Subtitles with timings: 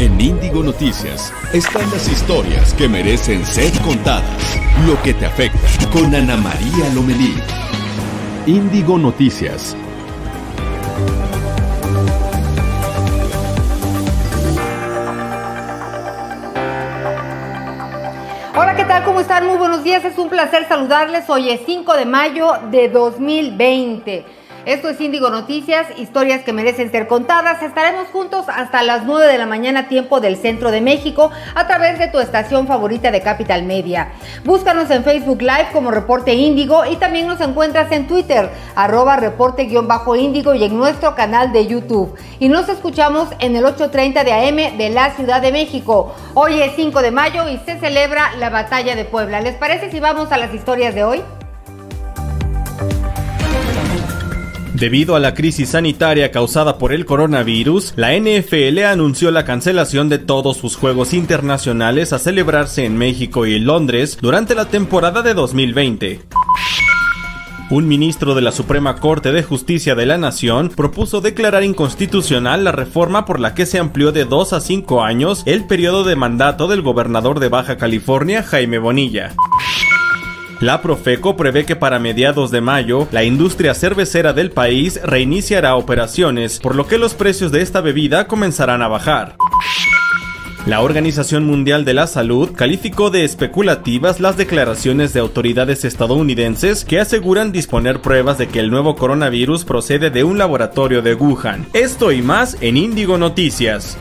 [0.00, 4.58] En Índigo Noticias están las historias que merecen ser contadas.
[4.86, 5.58] Lo que te afecta
[5.92, 7.34] con Ana María Lomelí.
[8.46, 9.76] Índigo Noticias.
[18.56, 19.04] Hola, ¿qué tal?
[19.04, 19.46] ¿Cómo están?
[19.46, 20.02] Muy buenos días.
[20.06, 21.28] Es un placer saludarles.
[21.28, 24.39] Hoy es 5 de mayo de 2020.
[24.66, 27.62] Esto es Índigo Noticias, historias que merecen ser contadas.
[27.62, 31.98] Estaremos juntos hasta las 9 de la mañana, tiempo del centro de México, a través
[31.98, 34.12] de tu estación favorita de Capital Media.
[34.44, 40.54] Búscanos en Facebook Live como Reporte Índigo y también nos encuentras en Twitter, arroba reporte-índigo
[40.54, 42.14] y en nuestro canal de YouTube.
[42.38, 46.14] Y nos escuchamos en el 8.30 de AM de la Ciudad de México.
[46.34, 49.40] Hoy es 5 de mayo y se celebra la Batalla de Puebla.
[49.40, 51.22] ¿Les parece si vamos a las historias de hoy?
[54.80, 60.18] Debido a la crisis sanitaria causada por el coronavirus, la NFL anunció la cancelación de
[60.18, 66.22] todos sus juegos internacionales a celebrarse en México y Londres durante la temporada de 2020.
[67.68, 72.72] Un ministro de la Suprema Corte de Justicia de la Nación propuso declarar inconstitucional la
[72.72, 76.68] reforma por la que se amplió de 2 a 5 años el periodo de mandato
[76.68, 79.34] del gobernador de Baja California, Jaime Bonilla.
[80.60, 86.60] La Profeco prevé que para mediados de mayo la industria cervecera del país reiniciará operaciones,
[86.60, 89.36] por lo que los precios de esta bebida comenzarán a bajar.
[90.66, 97.00] La Organización Mundial de la Salud calificó de especulativas las declaraciones de autoridades estadounidenses que
[97.00, 101.66] aseguran disponer pruebas de que el nuevo coronavirus procede de un laboratorio de Wuhan.
[101.72, 103.96] Esto y más en Índigo Noticias.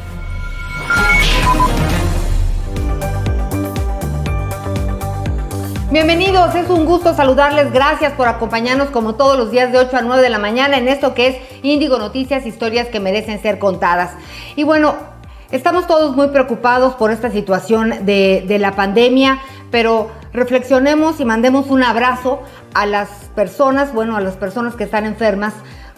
[5.92, 7.74] Bienvenidos, es un gusto saludarles.
[7.74, 10.88] Gracias por acompañarnos como todos los días de 8 a 9 de la mañana en
[10.88, 14.12] esto que es Índigo Noticias, historias que merecen ser contadas.
[14.56, 14.94] Y bueno,
[15.50, 19.40] estamos todos muy preocupados por esta situación de, de la pandemia,
[19.72, 22.44] pero reflexionemos y mandemos un abrazo
[22.76, 25.56] a las personas, bueno, a las personas que están enfermas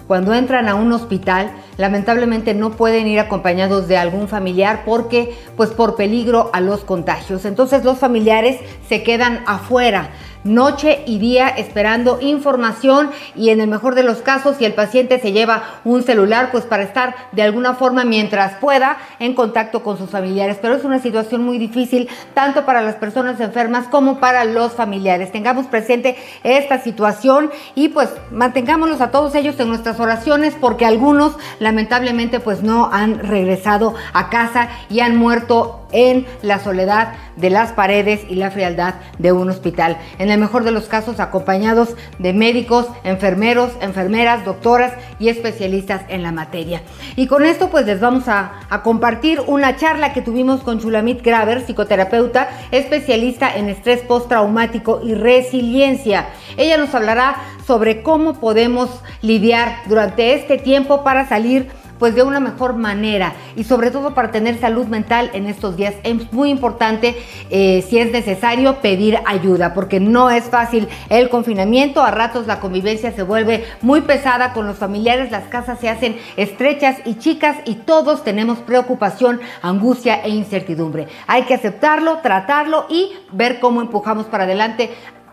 [0.08, 5.70] cuando entran a un hospital, lamentablemente no pueden ir acompañados de algún familiar porque, pues
[5.70, 7.46] por peligro a los contagios.
[7.46, 10.10] Entonces los familiares se quedan afuera
[10.44, 15.20] noche y día esperando información y en el mejor de los casos si el paciente
[15.20, 19.98] se lleva un celular pues para estar de alguna forma mientras pueda en contacto con
[19.98, 20.58] sus familiares.
[20.62, 25.32] Pero es una situación muy difícil tanto para las personas enfermas como para los familiares.
[25.32, 31.36] Tengamos presente esta situación y pues mantengámonos a todos ellos en nuestras oraciones porque algunos
[31.60, 37.72] lamentablemente pues no han regresado a casa y han muerto en la soledad de las
[37.72, 39.98] paredes y la frialdad de un hospital.
[40.20, 46.24] En el mejor de los casos acompañados de médicos, enfermeros, enfermeras, doctoras y especialistas en
[46.24, 46.82] la materia.
[47.16, 48.52] Y con esto pues les vamos a,
[48.84, 56.30] compartir una charla que tuvimos con Chulamit Graver, psicoterapeuta, especialista en estrés postraumático y resiliencia.
[56.58, 57.36] Ella nos hablará
[57.66, 58.90] sobre cómo podemos
[59.22, 61.70] lidiar durante este tiempo para salir
[62.02, 65.94] pues de una mejor manera y sobre todo para tener salud mental en estos días.
[66.02, 67.16] Es muy importante,
[67.52, 72.60] eh, si es necesario, pedir ayuda, porque no es fácil el confinamiento, a ratos la
[72.60, 77.58] convivencia se vuelve muy pesada con los familiares, las casas se hacen estrechas y chicas
[77.66, 81.08] y todos tenemos preocupación, angustia e incertidumbre.
[81.28, 84.90] Hay que aceptarlo, tratarlo y ver cómo empujamos para adelante,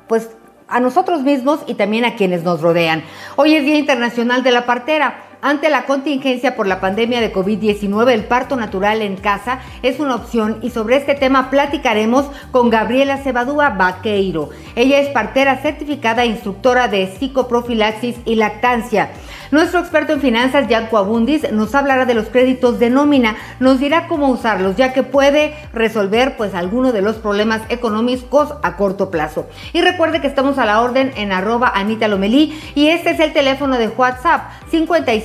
[0.07, 0.33] pues
[0.69, 3.05] a nosotros mismos y también a quienes nos rodean.
[3.37, 5.28] Hoy es Día Internacional de la Partera.
[5.41, 10.17] Ante la contingencia por la pandemia de COVID-19, el parto natural en casa es una
[10.17, 14.51] opción y sobre este tema platicaremos con Gabriela Cebadúa Vaqueiro.
[14.75, 19.11] Ella es partera certificada e instructora de psicoprofilaxis y lactancia.
[19.51, 24.07] Nuestro experto en finanzas, Yanko Abundis, nos hablará de los créditos de nómina, nos dirá
[24.07, 29.47] cómo usarlos, ya que puede resolver pues alguno de los problemas económicos a corto plazo.
[29.73, 33.33] Y recuerde que estamos a la orden en arroba Anita Lomelí y este es el
[33.33, 34.51] teléfono de WhatsApp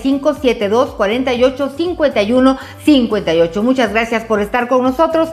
[0.04, 3.64] 5572 48 51 58.
[3.64, 5.30] Muchas gracias por estar con nosotros.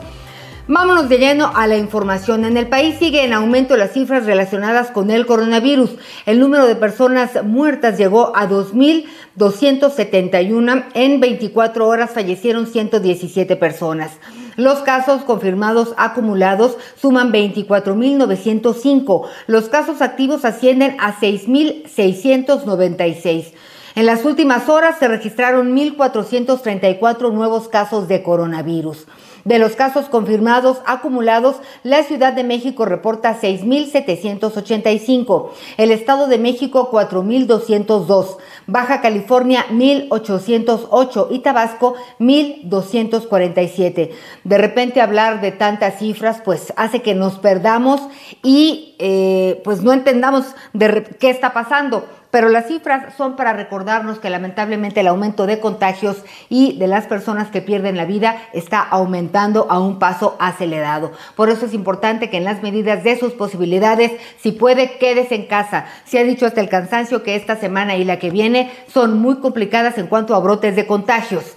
[0.72, 2.44] Vámonos de lleno a la información.
[2.44, 5.96] En el país sigue en aumento las cifras relacionadas con el coronavirus.
[6.26, 10.84] El número de personas muertas llegó a 2.271.
[10.94, 14.12] En 24 horas fallecieron 117 personas.
[14.54, 19.26] Los casos confirmados acumulados suman 24.905.
[19.48, 23.54] Los casos activos ascienden a 6.696.
[23.96, 29.06] En las últimas horas se registraron 1.434 nuevos casos de coronavirus.
[29.44, 35.48] De los casos confirmados acumulados, la Ciudad de México reporta 6.785,
[35.78, 44.10] el Estado de México 4.202, Baja California 1.808 y Tabasco 1.247.
[44.44, 48.02] De repente hablar de tantas cifras pues hace que nos perdamos
[48.42, 50.44] y eh, pues no entendamos
[50.74, 55.60] de qué está pasando pero las cifras son para recordarnos que lamentablemente el aumento de
[55.60, 56.18] contagios
[56.48, 61.12] y de las personas que pierden la vida está aumentando a un paso acelerado.
[61.36, 65.46] Por eso es importante que en las medidas de sus posibilidades, si puede, quédese en
[65.46, 65.86] casa.
[66.04, 69.36] Se ha dicho hasta el cansancio que esta semana y la que viene son muy
[69.36, 71.54] complicadas en cuanto a brotes de contagios.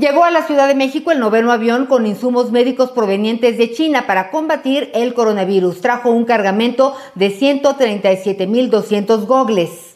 [0.00, 4.06] Llegó a la Ciudad de México el noveno avión con insumos médicos provenientes de China
[4.06, 5.82] para combatir el coronavirus.
[5.82, 9.89] Trajo un cargamento de 137.200 gogles.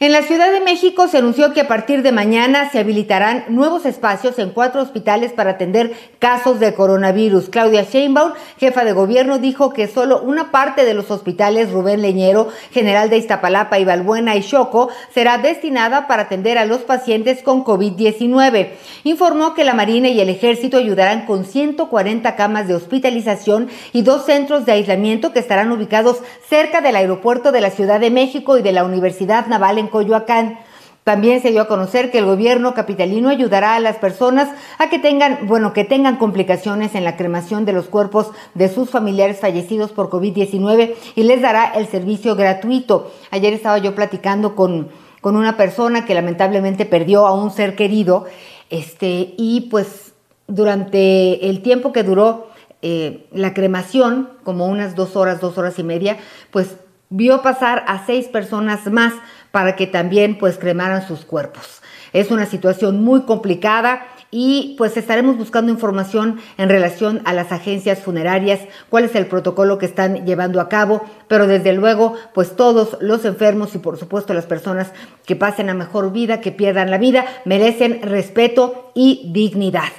[0.00, 3.86] En la Ciudad de México se anunció que a partir de mañana se habilitarán nuevos
[3.86, 7.48] espacios en cuatro hospitales para atender casos de coronavirus.
[7.48, 12.48] Claudia Sheinbaum, jefa de gobierno, dijo que solo una parte de los hospitales Rubén Leñero,
[12.72, 17.64] General de Iztapalapa y Balbuena y Choco será destinada para atender a los pacientes con
[17.64, 18.70] COVID-19.
[19.04, 24.26] Informó que la Marina y el Ejército ayudarán con 140 camas de hospitalización y dos
[24.26, 26.18] centros de aislamiento que estarán ubicados
[26.48, 30.58] cerca del aeropuerto de la Ciudad de México y de la Universidad Naval en Coyoacán.
[31.04, 34.48] También se dio a conocer que el gobierno capitalino ayudará a las personas
[34.78, 38.88] a que tengan, bueno, que tengan complicaciones en la cremación de los cuerpos de sus
[38.88, 43.12] familiares fallecidos por COVID-19 y les dará el servicio gratuito.
[43.30, 44.88] Ayer estaba yo platicando con,
[45.20, 48.24] con una persona que lamentablemente perdió a un ser querido,
[48.70, 50.14] este, y pues
[50.46, 52.48] durante el tiempo que duró
[52.82, 56.18] eh, la cremación, como unas dos horas, dos horas y media,
[56.50, 56.76] pues
[57.08, 59.14] vio pasar a seis personas más
[59.54, 61.80] para que también pues cremaran sus cuerpos.
[62.12, 68.00] Es una situación muy complicada y pues estaremos buscando información en relación a las agencias
[68.00, 68.58] funerarias,
[68.90, 73.24] cuál es el protocolo que están llevando a cabo, pero desde luego pues todos los
[73.24, 74.90] enfermos y por supuesto las personas
[75.24, 79.92] que pasen a mejor vida, que pierdan la vida, merecen respeto y dignidad.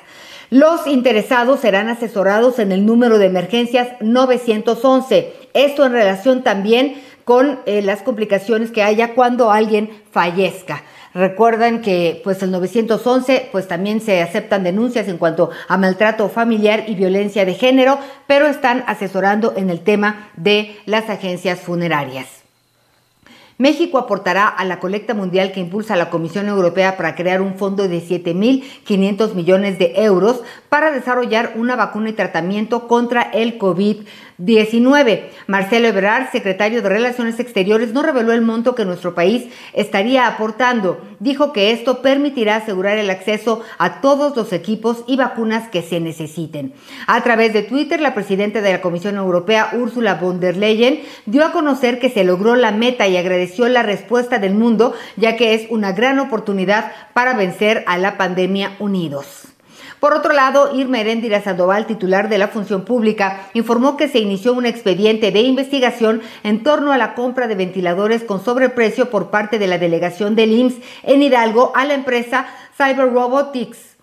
[0.50, 5.34] Los interesados serán asesorados en el número de emergencias 911.
[5.54, 10.84] Esto en relación también con eh, las complicaciones que haya cuando alguien fallezca.
[11.14, 16.86] Recuerden que pues el 911 pues también se aceptan denuncias en cuanto a maltrato familiar
[16.88, 22.35] y violencia de género, pero están asesorando en el tema de las agencias funerarias.
[23.58, 27.88] México aportará a la colecta mundial que impulsa la Comisión Europea para crear un fondo
[27.88, 35.22] de 7.500 millones de euros para desarrollar una vacuna y tratamiento contra el COVID-19.
[35.48, 41.00] Marcelo Ebrard, secretario de Relaciones Exteriores, no reveló el monto que nuestro país estaría aportando.
[41.22, 46.02] Dijo que esto permitirá asegurar el acceso a todos los equipos y vacunas que se
[46.02, 46.74] necesiten.
[47.08, 51.46] A través de Twitter, la presidenta de la Comisión Europea, Ursula von der Leyen, dio
[51.46, 55.54] a conocer que se logró la meta y agradeció la respuesta del mundo, ya que
[55.54, 59.48] es una gran oportunidad para vencer a la pandemia unidos.
[60.00, 64.54] Por otro lado, Irma Heréndira Sandoval, titular de la Función Pública, informó que se inició
[64.54, 69.58] un expediente de investigación en torno a la compra de ventiladores con sobreprecio por parte
[69.58, 72.46] de la delegación del IMSS en Hidalgo a la empresa
[72.78, 73.96] Cyber Robotics.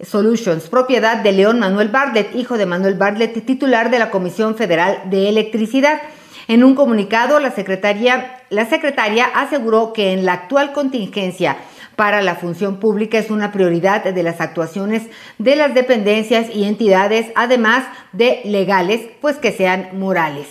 [0.00, 5.02] Solutions, propiedad de León Manuel Bartlett, hijo de Manuel Bartlett, titular de la Comisión Federal
[5.06, 6.00] de Electricidad.
[6.48, 11.58] En un comunicado, la secretaria, la secretaria aseguró que en la actual contingencia
[11.94, 15.02] para la función pública es una prioridad de las actuaciones
[15.36, 20.46] de las dependencias y entidades, además de legales, pues que sean morales.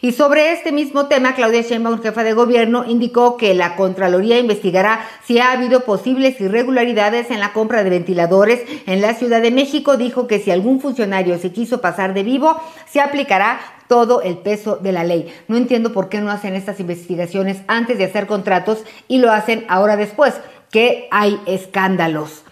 [0.00, 5.08] Y sobre este mismo tema, Claudia Sheinbaum, jefa de gobierno, indicó que la Contraloría investigará
[5.24, 9.96] si ha habido posibles irregularidades en la compra de ventiladores en la Ciudad de México.
[9.96, 13.60] Dijo que si algún funcionario se quiso pasar de vivo, se aplicará
[13.92, 15.30] todo el peso de la ley.
[15.48, 19.66] No entiendo por qué no hacen estas investigaciones antes de hacer contratos y lo hacen
[19.68, 20.32] ahora después
[20.70, 22.42] que hay escándalos.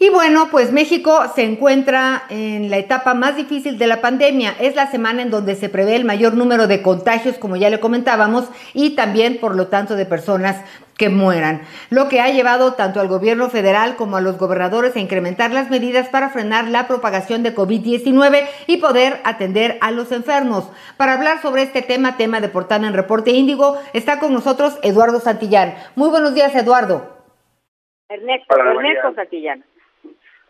[0.00, 4.54] Y bueno, pues México se encuentra en la etapa más difícil de la pandemia.
[4.60, 7.80] Es la semana en donde se prevé el mayor número de contagios, como ya le
[7.80, 10.62] comentábamos, y también, por lo tanto, de personas
[10.96, 15.00] que mueran, lo que ha llevado tanto al gobierno federal como a los gobernadores a
[15.00, 20.70] incrementar las medidas para frenar la propagación de COVID-19 y poder atender a los enfermos.
[20.96, 25.20] Para hablar sobre este tema, tema de Portada en Reporte Índigo, está con nosotros Eduardo
[25.20, 25.74] Santillán.
[25.94, 27.16] Muy buenos días, Eduardo.
[28.08, 29.64] Ernesto, Hola, Ernesto Santillán.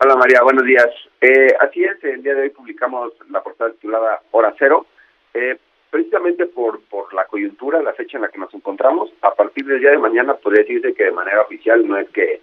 [0.01, 0.87] Hola María, buenos días.
[1.21, 4.87] Eh, así es, el día de hoy publicamos la portada titulada Hora Cero.
[5.35, 5.59] Eh,
[5.91, 9.81] precisamente por, por la coyuntura, la fecha en la que nos encontramos, a partir del
[9.81, 12.41] día de mañana podría decirse que de manera oficial no es que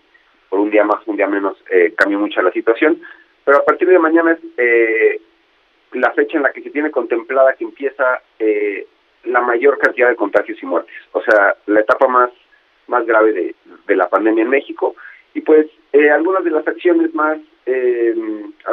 [0.50, 3.02] por un día más, un día menos eh, mucho la situación,
[3.46, 5.22] pero a partir de mañana es eh,
[5.94, 8.86] la fecha en la que se tiene contemplada que empieza eh,
[9.24, 12.32] la mayor cantidad de contagios y muertes, o sea, la etapa más,
[12.88, 13.56] más grave de,
[13.88, 14.94] de la pandemia en México.
[15.36, 17.38] Y pues eh, algunas de las acciones más,
[17.68, 18.16] eh,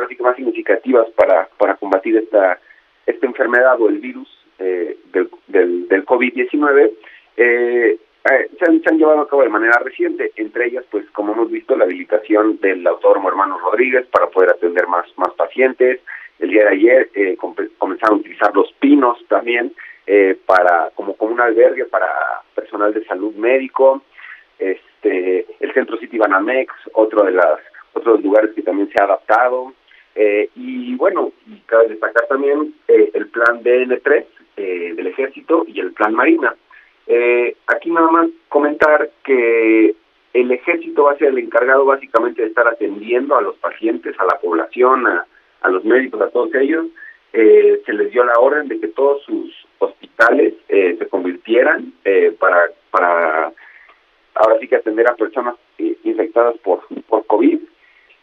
[0.08, 2.58] que más significativas para, para combatir esta,
[3.04, 4.28] esta enfermedad o el virus
[4.58, 6.90] eh, del, del, del COVID-19
[7.36, 7.98] eh,
[8.30, 11.76] eh, se, han, llevado a cabo de manera reciente, entre ellas, pues como hemos visto,
[11.76, 16.00] la habilitación del autódromo Hermanos Rodríguez para poder atender más, más pacientes.
[16.38, 17.36] El día de ayer eh,
[17.78, 19.72] comenzaron a utilizar los pinos también
[20.06, 22.08] eh, para como, como un albergue para
[22.54, 24.02] personal de salud médico.
[24.58, 27.58] Este, el Centro City Banamex, otro de las
[27.94, 29.72] otros lugares que también se ha adaptado.
[30.14, 34.24] Eh, y bueno, y cabe destacar también eh, el plan DN3
[34.56, 36.54] eh, del Ejército y el plan Marina.
[37.06, 39.94] Eh, aquí nada más comentar que
[40.34, 44.24] el ejército va a ser el encargado básicamente de estar atendiendo a los pacientes, a
[44.24, 45.26] la población, a,
[45.62, 46.86] a los médicos, a todos ellos.
[47.32, 51.92] Eh, se les dio la orden de que todos sus hospitales eh, se convirtieran
[52.38, 53.52] para, para
[54.34, 57.58] ahora sí que atender a personas infectadas por, por COVID.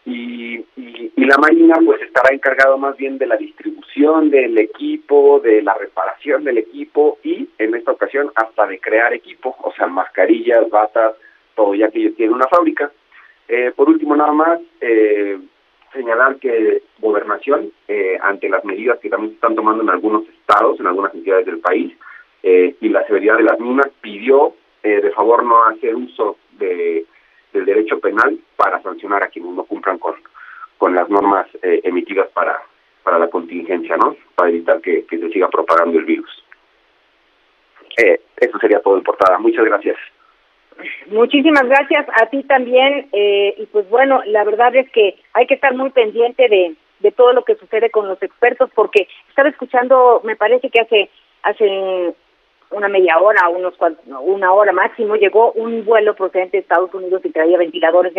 [0.05, 5.61] Y, y, la Marina pues estará encargado más bien de la distribución del equipo, de
[5.61, 10.67] la reparación del equipo y en esta ocasión hasta de crear equipo, o sea, mascarillas,
[10.71, 11.13] batas,
[11.55, 12.91] todo ya que ellos tienen una fábrica.
[13.47, 15.37] Eh, por último, nada más, eh,
[15.93, 20.79] señalar que Gobernación, eh, ante las medidas que también se están tomando en algunos estados,
[20.79, 21.93] en algunas entidades del país,
[22.41, 27.05] y la severidad de las mismas, pidió de favor no hacer uso de
[27.53, 30.15] del derecho penal para sancionar a quienes no cumplan con,
[30.77, 32.61] con las normas eh, emitidas para,
[33.03, 34.15] para la contingencia, ¿no?
[34.35, 36.29] Para evitar que, que se siga propagando el virus.
[37.97, 39.37] Eh, eso sería todo en portada.
[39.39, 39.97] Muchas gracias.
[41.07, 43.09] Muchísimas gracias a ti también.
[43.11, 47.11] Eh, y pues bueno, la verdad es que hay que estar muy pendiente de, de
[47.11, 51.09] todo lo que sucede con los expertos, porque estaba escuchando, me parece que hace
[51.41, 52.13] hace
[52.71, 53.73] una media hora, unos
[54.21, 58.13] una hora máximo, llegó un vuelo procedente de Estados Unidos y traía ventiladores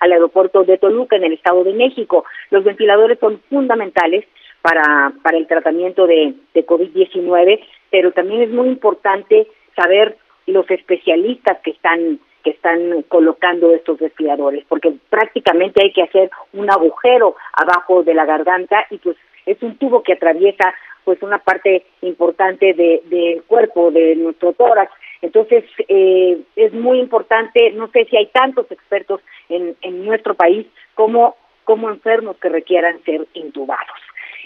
[0.00, 2.24] al aeropuerto de Toluca, en el Estado de México.
[2.50, 4.24] Los ventiladores son fundamentales
[4.62, 9.46] para, para el tratamiento de, de COVID-19, pero también es muy importante
[9.76, 16.30] saber los especialistas que están que están colocando estos respiradores, porque prácticamente hay que hacer
[16.52, 21.38] un agujero abajo de la garganta y pues es un tubo que atraviesa pues una
[21.38, 24.92] parte importante de, del cuerpo, de nuestro tórax.
[25.22, 30.66] Entonces, eh, es muy importante, no sé si hay tantos expertos en, en nuestro país
[30.94, 33.98] como, como enfermos que requieran ser intubados.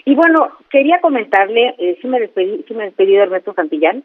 [0.05, 4.03] Y bueno, quería comentarle, eh, ¿sí me despedí, sí me despedí de Ernesto Santillán?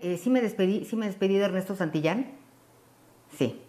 [0.00, 2.26] Eh, ¿sí, me despedí, ¿Sí me despedí de Ernesto Santillán?
[3.30, 3.60] Sí.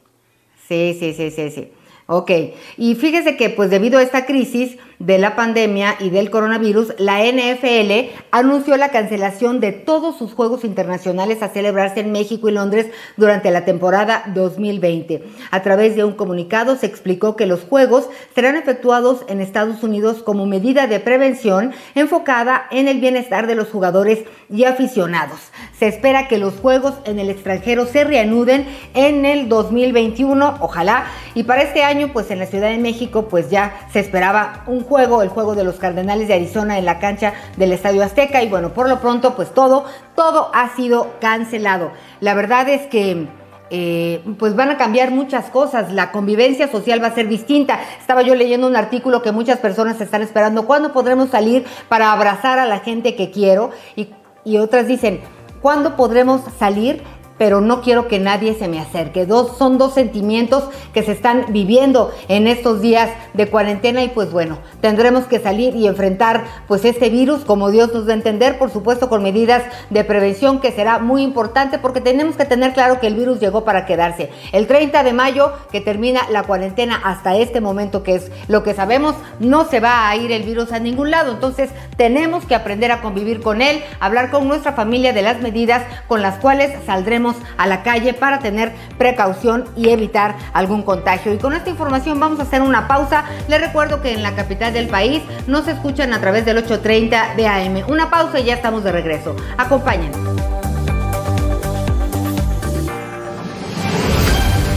[0.55, 1.71] Sí, sí, sí, sí, sí.
[2.05, 2.31] Ok,
[2.77, 7.23] y fíjese que pues debido a esta crisis de la pandemia y del coronavirus, la
[7.23, 12.87] NFL anunció la cancelación de todos sus juegos internacionales a celebrarse en México y Londres
[13.15, 15.23] durante la temporada 2020.
[15.51, 20.23] A través de un comunicado se explicó que los juegos serán efectuados en Estados Unidos
[20.23, 24.19] como medida de prevención enfocada en el bienestar de los jugadores
[24.49, 25.39] y aficionados.
[25.77, 31.05] Se espera que los juegos en el extranjero se reanuden en el 2021, ojalá,
[31.35, 34.83] y para este año pues en la Ciudad de México pues ya se esperaba un
[34.83, 38.49] juego, el juego de los Cardenales de Arizona en la cancha del Estadio Azteca y
[38.49, 39.85] bueno, por lo pronto pues todo,
[40.15, 41.91] todo ha sido cancelado.
[42.19, 43.27] La verdad es que...
[43.75, 47.79] Eh, pues van a cambiar muchas cosas, la convivencia social va a ser distinta.
[47.99, 52.59] Estaba yo leyendo un artículo que muchas personas están esperando, ¿cuándo podremos salir para abrazar
[52.59, 53.71] a la gente que quiero?
[53.95, 54.09] Y,
[54.43, 55.21] y otras dicen,
[55.59, 57.01] ¿cuándo podremos salir
[57.37, 59.25] pero no quiero que nadie se me acerque.
[59.25, 64.31] Dos, son dos sentimientos que se están viviendo en estos días de cuarentena y pues
[64.31, 68.57] bueno, tendremos que salir y enfrentar pues este virus como Dios nos da a entender,
[68.57, 72.99] por supuesto con medidas de prevención que será muy importante porque tenemos que tener claro
[72.99, 74.29] que el virus llegó para quedarse.
[74.51, 78.73] El 30 de mayo que termina la cuarentena hasta este momento que es lo que
[78.73, 82.91] sabemos, no se va a ir el virus a ningún lado, entonces tenemos que aprender
[82.91, 87.22] a convivir con él, hablar con nuestra familia de las medidas con las cuales saldremos
[87.57, 91.33] a la calle para tener precaución y evitar algún contagio.
[91.33, 93.23] Y con esta información vamos a hacer una pausa.
[93.47, 97.47] Les recuerdo que en la capital del país nos escuchan a través del 8.30 de
[97.47, 97.89] AM.
[97.89, 99.35] Una pausa y ya estamos de regreso.
[99.57, 100.62] Acompáñenos.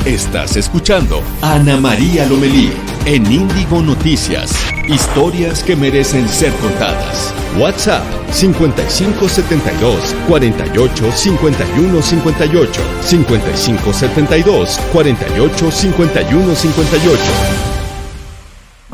[0.07, 2.71] Estás escuchando Ana María Lomelí
[3.07, 4.53] en Índigo Noticias.
[4.87, 7.35] Historias que merecen ser contadas.
[7.59, 17.23] WhatsApp 5572 48 51 58 5572 48 51 58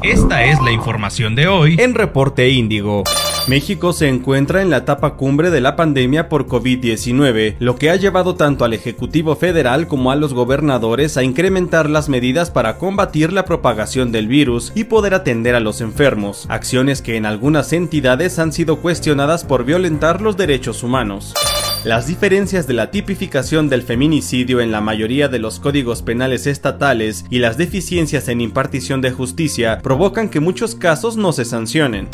[0.02, 3.04] esta es la información de hoy en Reporte Índigo.
[3.48, 7.96] México se encuentra en la etapa cumbre de la pandemia por COVID-19, lo que ha
[7.96, 13.32] llevado tanto al Ejecutivo Federal como a los gobernadores a incrementar las medidas para combatir
[13.32, 18.38] la propagación del virus y poder atender a los enfermos, acciones que en algunas entidades
[18.38, 21.34] han sido cuestionadas por violentar los derechos humanos.
[21.82, 27.24] Las diferencias de la tipificación del feminicidio en la mayoría de los códigos penales estatales
[27.28, 32.08] y las deficiencias en impartición de justicia provocan que muchos casos no se sancionen.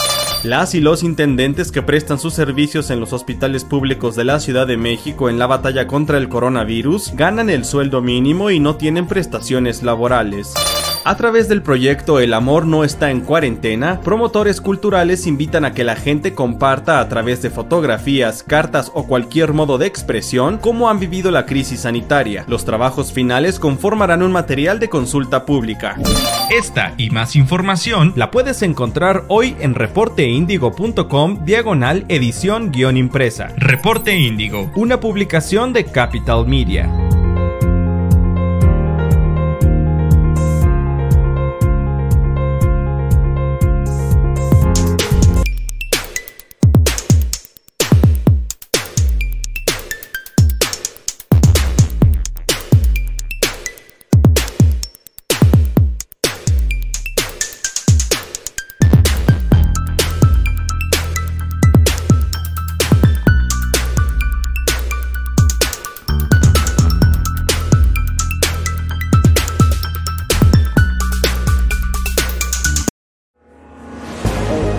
[0.45, 4.69] Las y los intendentes que prestan sus servicios en los hospitales públicos de la Ciudad
[4.69, 9.09] de México en la batalla contra el coronavirus ganan el sueldo mínimo y no tienen
[9.09, 10.55] prestaciones laborales.
[11.09, 15.83] A través del proyecto El amor no está en cuarentena, promotores culturales invitan a que
[15.83, 21.01] la gente comparta a través de fotografías, cartas o cualquier modo de expresión cómo han
[21.01, 22.45] vivido la crisis sanitaria.
[22.47, 25.97] Los trabajos finales conformarán un material de consulta pública.
[26.51, 33.49] Esta y más información la puedes encontrar hoy en reporteindigo.com diagonal edición guion impresa.
[33.57, 36.87] Reporte Índigo, una publicación de Capital Media.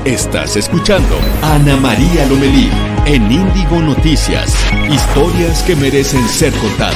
[0.06, 2.72] Estás escuchando Ana María Lomelí
[3.06, 4.56] en Índigo Noticias.
[4.90, 6.96] Historias que merecen ser contadas.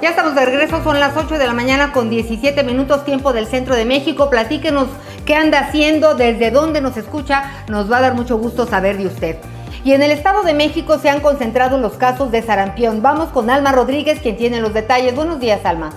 [0.00, 3.48] Ya estamos de regreso, son las 8 de la mañana con 17 minutos tiempo del
[3.48, 4.30] centro de México.
[4.30, 4.86] Platíquenos
[5.24, 7.64] qué anda haciendo, desde dónde nos escucha.
[7.68, 9.36] Nos va a dar mucho gusto saber de usted.
[9.86, 13.02] Y en el Estado de México se han concentrado los casos de sarampión.
[13.02, 15.14] Vamos con Alma Rodríguez, quien tiene los detalles.
[15.14, 15.92] Buenos días, Alma.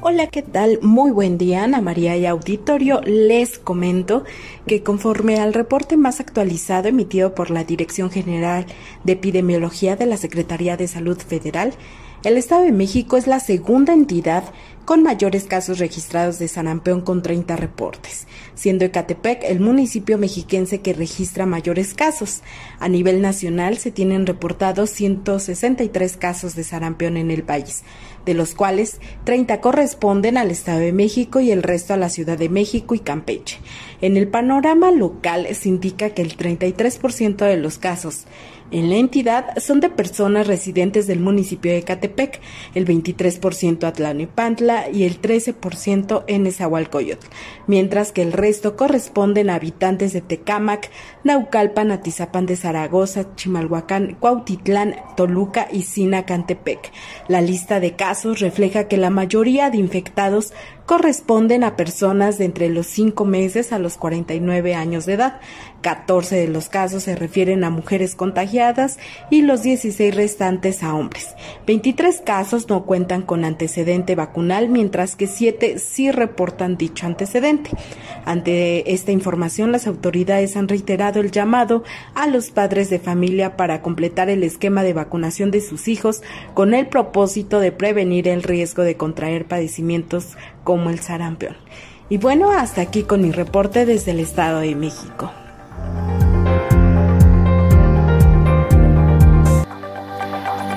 [0.00, 0.78] Hola, ¿qué tal?
[0.82, 3.00] Muy buen día, Ana María y auditorio.
[3.00, 4.22] Les comento
[4.68, 8.66] que conforme al reporte más actualizado emitido por la Dirección General
[9.02, 11.74] de Epidemiología de la Secretaría de Salud Federal,
[12.22, 14.44] el Estado de México es la segunda entidad
[14.84, 20.92] con mayores casos registrados de sarampión con 30 reportes, siendo Ecatepec el municipio mexiquense que
[20.92, 22.42] registra mayores casos.
[22.78, 27.84] A nivel nacional se tienen reportados 163 casos de sarampión en el país,
[28.26, 32.38] de los cuales 30 corresponden al Estado de México y el resto a la Ciudad
[32.38, 33.58] de México y Campeche.
[34.00, 38.24] En el panorama local se indica que el 33% de los casos
[38.70, 42.40] en la entidad son de personas residentes del municipio de Catepec,
[42.74, 47.26] el 23% Atlanepantla y el 13% en Nezahualcóyotl,
[47.66, 50.90] mientras que el resto corresponden a habitantes de Tecámac,
[51.24, 56.92] Naucalpan, Atizapán de Zaragoza, Chimalhuacán, Cuautitlán, Toluca y Sinacantepec.
[57.28, 60.52] La lista de casos refleja que la mayoría de infectados
[60.90, 65.40] corresponden a personas de entre los 5 meses a los 49 años de edad.
[65.80, 68.98] 14 de los casos se refieren a mujeres contagiadas
[69.30, 71.34] y los 16 restantes a hombres.
[71.66, 77.70] 23 casos no cuentan con antecedente vacunal, mientras que 7 sí reportan dicho antecedente.
[78.24, 83.82] Ante esta información, las autoridades han reiterado el llamado a los padres de familia para
[83.82, 86.22] completar el esquema de vacunación de sus hijos
[86.54, 91.56] con el propósito de prevenir el riesgo de contraer padecimientos como el sarampión.
[92.08, 95.30] Y bueno, hasta aquí con mi reporte desde el Estado de México.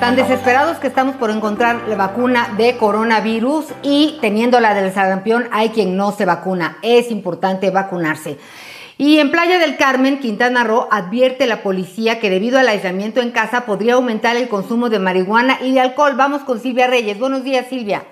[0.04, 5.48] Tan desesperados que estamos por encontrar la vacuna de coronavirus y teniendo la del sarampión
[5.50, 6.76] hay quien no se vacuna.
[6.82, 8.36] Es importante vacunarse.
[8.98, 13.30] Y en Playa del Carmen, Quintana Roo, advierte la policía que debido al aislamiento en
[13.30, 16.12] casa podría aumentar el consumo de marihuana y de alcohol.
[16.16, 17.18] Vamos con Silvia Reyes.
[17.18, 18.04] Buenos días, Silvia.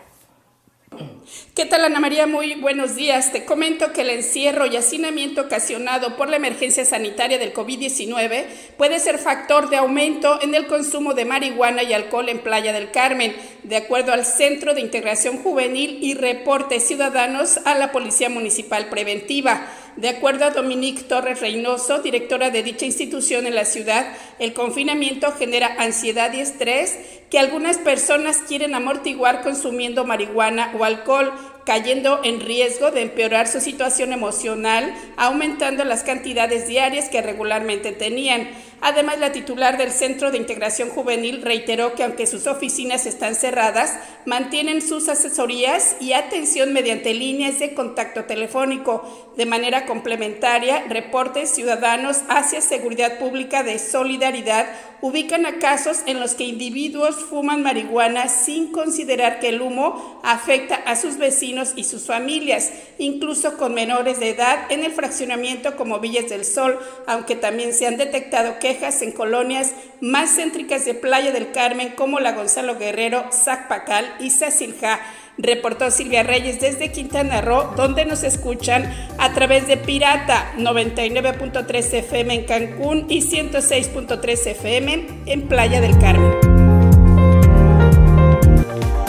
[1.55, 2.27] ¿Qué tal Ana María?
[2.27, 3.33] Muy buenos días.
[3.33, 8.45] Te comento que el encierro y hacinamiento ocasionado por la emergencia sanitaria del COVID-19
[8.77, 12.91] puede ser factor de aumento en el consumo de marihuana y alcohol en Playa del
[12.91, 18.89] Carmen, de acuerdo al Centro de Integración Juvenil y Reportes Ciudadanos a la Policía Municipal
[18.89, 19.67] Preventiva.
[19.97, 24.07] De acuerdo a Dominique Torres Reynoso, directora de dicha institución en la ciudad,
[24.39, 26.99] el confinamiento genera ansiedad y estrés
[27.31, 31.33] que algunas personas quieren amortiguar consumiendo marihuana o alcohol,
[31.65, 38.49] cayendo en riesgo de empeorar su situación emocional, aumentando las cantidades diarias que regularmente tenían.
[38.81, 43.97] Además, la titular del Centro de Integración Juvenil reiteró que aunque sus oficinas están cerradas,
[44.27, 49.33] mantienen sus asesorías y atención mediante líneas de contacto telefónico.
[49.37, 54.67] De manera complementaria, reportes ciudadanos hacia Seguridad Pública de Solidaridad
[55.01, 60.75] ubican a casos en los que individuos fuman marihuana sin considerar que el humo afecta
[60.75, 66.01] a sus vecinos y sus familias, incluso con menores de edad en el fraccionamiento como
[66.01, 71.31] Villas del Sol, aunque también se han detectado quejas en colonias más céntricas de Playa
[71.33, 75.01] del Carmen como la Gonzalo Guerrero, Zacpacal y Sacilja
[75.39, 82.35] reportó Silvia Reyes desde Quintana Roo, donde nos escuchan a través de Pirata 99.3 FM
[82.35, 86.52] en Cancún y 106.3 FM en Playa del Carmen.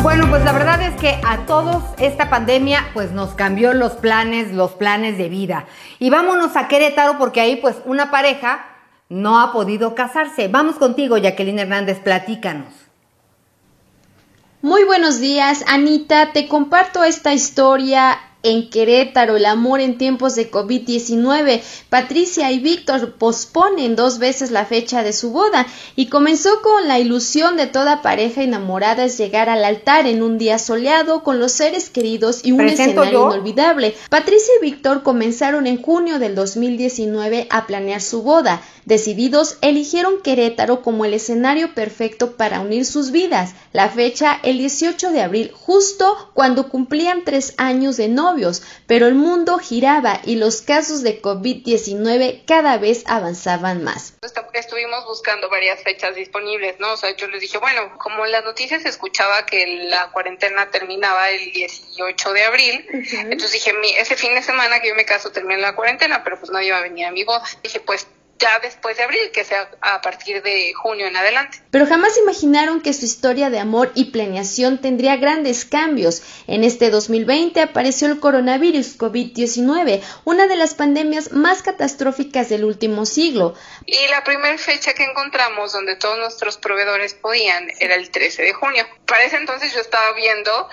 [0.03, 4.51] Bueno, pues la verdad es que a todos esta pandemia pues nos cambió los planes,
[4.51, 5.65] los planes de vida.
[5.97, 8.65] Y vámonos a Querétaro porque ahí pues una pareja
[9.07, 10.49] no ha podido casarse.
[10.49, 12.67] Vamos contigo, Jacqueline Hernández, platícanos.
[14.61, 16.33] Muy buenos días, Anita.
[16.33, 21.61] Te comparto esta historia en Querétaro, el amor en tiempos de COVID-19.
[21.89, 26.99] Patricia y Víctor posponen dos veces la fecha de su boda y comenzó con la
[26.99, 31.53] ilusión de toda pareja enamorada es llegar al altar en un día soleado con los
[31.53, 33.95] seres queridos y un escenario inolvidable.
[34.09, 38.61] Patricia y Víctor comenzaron en junio del 2019 a planear su boda.
[38.85, 43.53] Decididos, eligieron Querétaro como el escenario perfecto para unir sus vidas.
[43.71, 49.15] La fecha, el 18 de abril, justo cuando cumplían tres años de novios, pero el
[49.15, 54.15] mundo giraba y los casos de COVID-19 cada vez avanzaban más.
[54.53, 56.93] Estuvimos buscando varias fechas disponibles, ¿no?
[56.93, 60.69] O sea, yo les dije, bueno, como en las noticias se escuchaba que la cuarentena
[60.69, 65.31] terminaba el 18 de abril, entonces dije, ese fin de semana que yo me caso
[65.31, 67.43] termina la cuarentena, pero pues nadie va a venir a mi boda.
[67.63, 68.07] Dije, pues
[68.43, 71.59] ya después de abril, que sea a partir de junio en adelante.
[71.71, 76.21] Pero jamás imaginaron que su historia de amor y planeación tendría grandes cambios.
[76.47, 83.05] En este 2020 apareció el coronavirus COVID-19, una de las pandemias más catastróficas del último
[83.05, 83.55] siglo.
[83.85, 88.53] Y la primera fecha que encontramos donde todos nuestros proveedores podían era el 13 de
[88.53, 88.85] junio.
[89.05, 90.67] Para ese entonces yo estaba viendo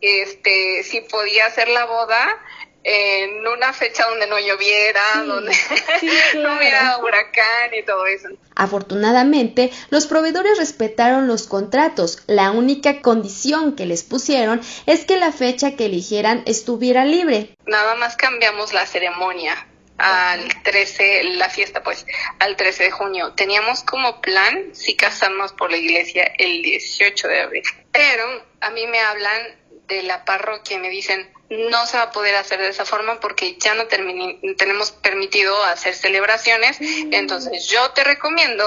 [0.00, 2.38] este si podía hacer la boda
[2.84, 5.52] en una fecha donde no lloviera, donde
[6.34, 8.28] no hubiera huracán y todo eso.
[8.54, 12.22] Afortunadamente, los proveedores respetaron los contratos.
[12.26, 17.54] La única condición que les pusieron es que la fecha que eligieran estuviera libre.
[17.66, 19.66] Nada más cambiamos la ceremonia
[19.98, 22.06] al 13, la fiesta pues,
[22.38, 23.32] al 13 de junio.
[23.34, 27.62] Teníamos como plan si casarnos por la iglesia el 18 de abril.
[27.92, 28.24] Pero
[28.60, 29.42] a mí me hablan
[29.88, 33.20] de la parroquia y me dicen, no se va a poder hacer de esa forma
[33.20, 36.80] porque ya no tenemos permitido hacer celebraciones.
[36.80, 37.12] Mm.
[37.12, 38.64] Entonces yo te recomiendo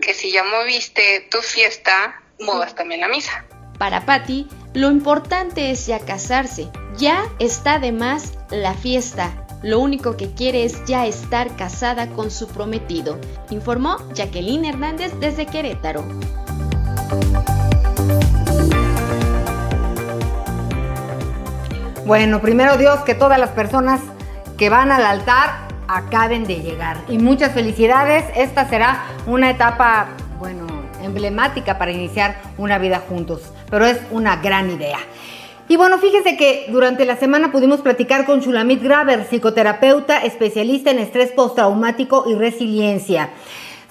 [0.00, 3.44] que si ya moviste tu fiesta, movas también la misa.
[3.78, 6.68] Para Patti, lo importante es ya casarse.
[6.96, 9.44] Ya está de más la fiesta.
[9.62, 13.18] Lo único que quiere es ya estar casada con su prometido,
[13.50, 16.04] informó Jacqueline Hernández desde Querétaro.
[22.08, 24.00] Bueno, primero Dios, que todas las personas
[24.56, 26.96] que van al altar acaben de llegar.
[27.06, 28.24] Y muchas felicidades.
[28.34, 30.06] Esta será una etapa,
[30.38, 30.66] bueno,
[31.02, 33.52] emblemática para iniciar una vida juntos.
[33.68, 34.96] Pero es una gran idea.
[35.68, 41.00] Y bueno, fíjense que durante la semana pudimos platicar con Chulamit Graver, psicoterapeuta especialista en
[41.00, 43.28] estrés postraumático y resiliencia,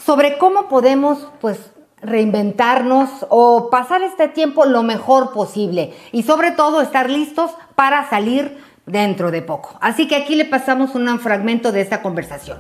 [0.03, 1.59] sobre cómo podemos, pues,
[2.01, 8.57] reinventarnos o pasar este tiempo lo mejor posible y sobre todo estar listos para salir
[8.85, 9.77] dentro de poco.
[9.81, 12.57] Así que aquí le pasamos un fragmento de esta conversación.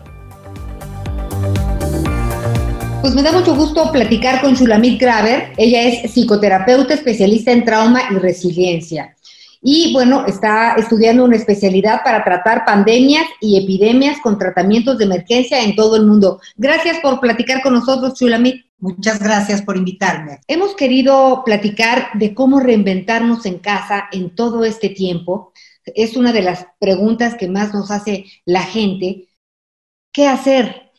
[3.01, 5.53] Pues me da mucho gusto platicar con Shulamit Graver.
[5.55, 9.15] Ella es psicoterapeuta especialista en trauma y resiliencia.
[9.61, 15.63] Y bueno, está estudiando una especialidad para tratar pandemias y epidemias con tratamientos de emergencia
[15.63, 16.39] en todo el mundo.
[16.57, 18.66] Gracias por platicar con nosotros, Shulamit.
[18.79, 20.39] Muchas gracias por invitarme.
[20.47, 25.51] Hemos querido platicar de cómo reinventarnos en casa en todo este tiempo.
[25.83, 29.29] Es una de las preguntas que más nos hace la gente.
[30.11, 30.91] ¿Qué hacer?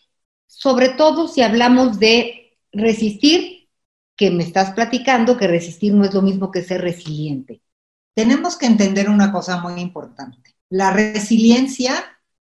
[0.46, 3.68] Sobre todo si hablamos de resistir,
[4.16, 7.62] que me estás platicando, que resistir no es lo mismo que ser resiliente.
[8.14, 10.56] Tenemos que entender una cosa muy importante.
[10.68, 11.94] La resiliencia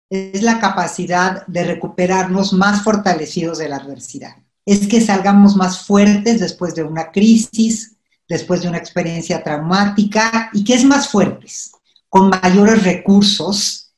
[0.09, 4.37] es la capacidad de recuperarnos más fortalecidos de la adversidad.
[4.69, 7.95] Es que salgamos más fuertes después de una crisis,
[8.27, 11.71] después de una experiencia traumática y que es más fuertes,
[12.07, 13.91] con mayores recursos,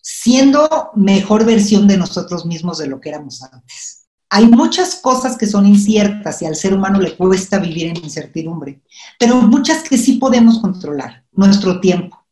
[0.00, 4.06] siendo mejor versión de nosotros mismos de lo que éramos antes.
[4.30, 8.80] Hay muchas cosas que son inciertas y al ser humano le cuesta vivir en incertidumbre,
[9.18, 11.26] pero muchas que sí podemos controlar.
[11.30, 12.26] Nuestro tiempo,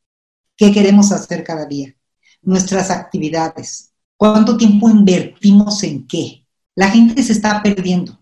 [0.56, 1.94] qué queremos hacer cada día,
[2.40, 6.43] nuestras actividades, cuánto tiempo invertimos en qué.
[6.74, 8.18] La gente se está perdiendo.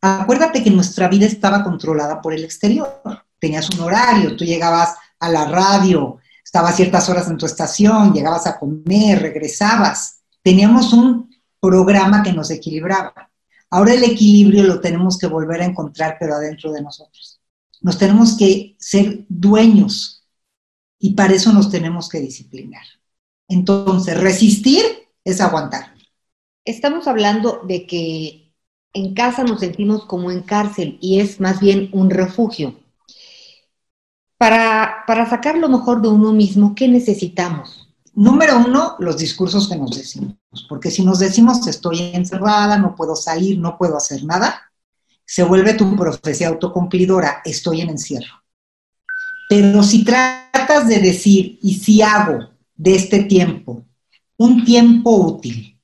[0.00, 3.02] Acuérdate que nuestra vida estaba controlada por el exterior.
[3.38, 8.46] Tenías un horario, tú llegabas a la radio, estabas ciertas horas en tu estación, llegabas
[8.46, 10.20] a comer, regresabas.
[10.42, 13.30] Teníamos un programa que nos equilibraba.
[13.70, 17.40] Ahora el equilibrio lo tenemos que volver a encontrar, pero adentro de nosotros.
[17.80, 20.26] Nos tenemos que ser dueños
[20.98, 22.84] y para eso nos tenemos que disciplinar.
[23.46, 24.84] Entonces, resistir
[25.24, 25.97] es aguantar.
[26.68, 28.54] Estamos hablando de que
[28.92, 32.78] en casa nos sentimos como en cárcel y es más bien un refugio.
[34.36, 37.88] Para, para sacar lo mejor de uno mismo, ¿qué necesitamos?
[38.12, 40.36] Número uno, los discursos que nos decimos.
[40.68, 44.70] Porque si nos decimos estoy encerrada, no puedo salir, no puedo hacer nada,
[45.24, 48.42] se vuelve tu profecía autocumplidora, estoy en encierro.
[49.48, 53.86] Pero si tratas de decir, y si hago de este tiempo
[54.36, 55.77] un tiempo útil,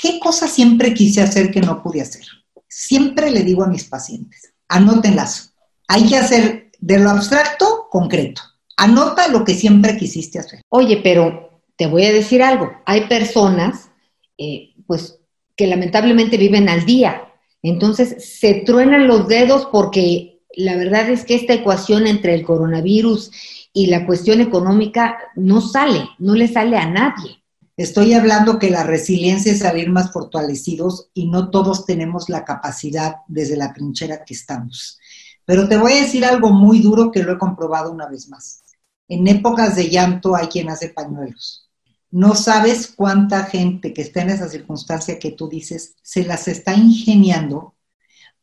[0.00, 2.22] ¿qué cosa siempre quise hacer que no pude hacer?
[2.68, 5.54] Siempre le digo a mis pacientes, anótenlas.
[5.88, 8.42] Hay que hacer de lo abstracto concreto.
[8.76, 10.62] Anota lo que siempre quisiste hacer.
[10.70, 12.70] Oye, pero te voy a decir algo.
[12.86, 13.90] Hay personas,
[14.38, 15.18] eh, pues,
[15.56, 17.22] que lamentablemente viven al día.
[17.62, 23.30] Entonces, se truenan los dedos porque la verdad es que esta ecuación entre el coronavirus
[23.72, 27.39] y la cuestión económica no sale, no le sale a nadie.
[27.80, 33.14] Estoy hablando que la resiliencia es salir más fortalecidos y no todos tenemos la capacidad
[33.26, 34.98] desde la trinchera que estamos.
[35.46, 38.62] Pero te voy a decir algo muy duro que lo he comprobado una vez más.
[39.08, 41.70] En épocas de llanto hay quien hace pañuelos.
[42.10, 46.74] No sabes cuánta gente que está en esa circunstancia que tú dices se las está
[46.74, 47.76] ingeniando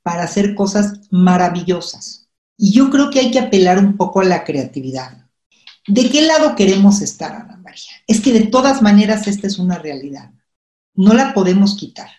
[0.01, 2.27] para hacer cosas maravillosas.
[2.57, 5.26] Y yo creo que hay que apelar un poco a la creatividad.
[5.87, 7.91] ¿De qué lado queremos estar, Ana María?
[8.07, 10.31] Es que de todas maneras esta es una realidad.
[10.93, 12.09] No la podemos quitar,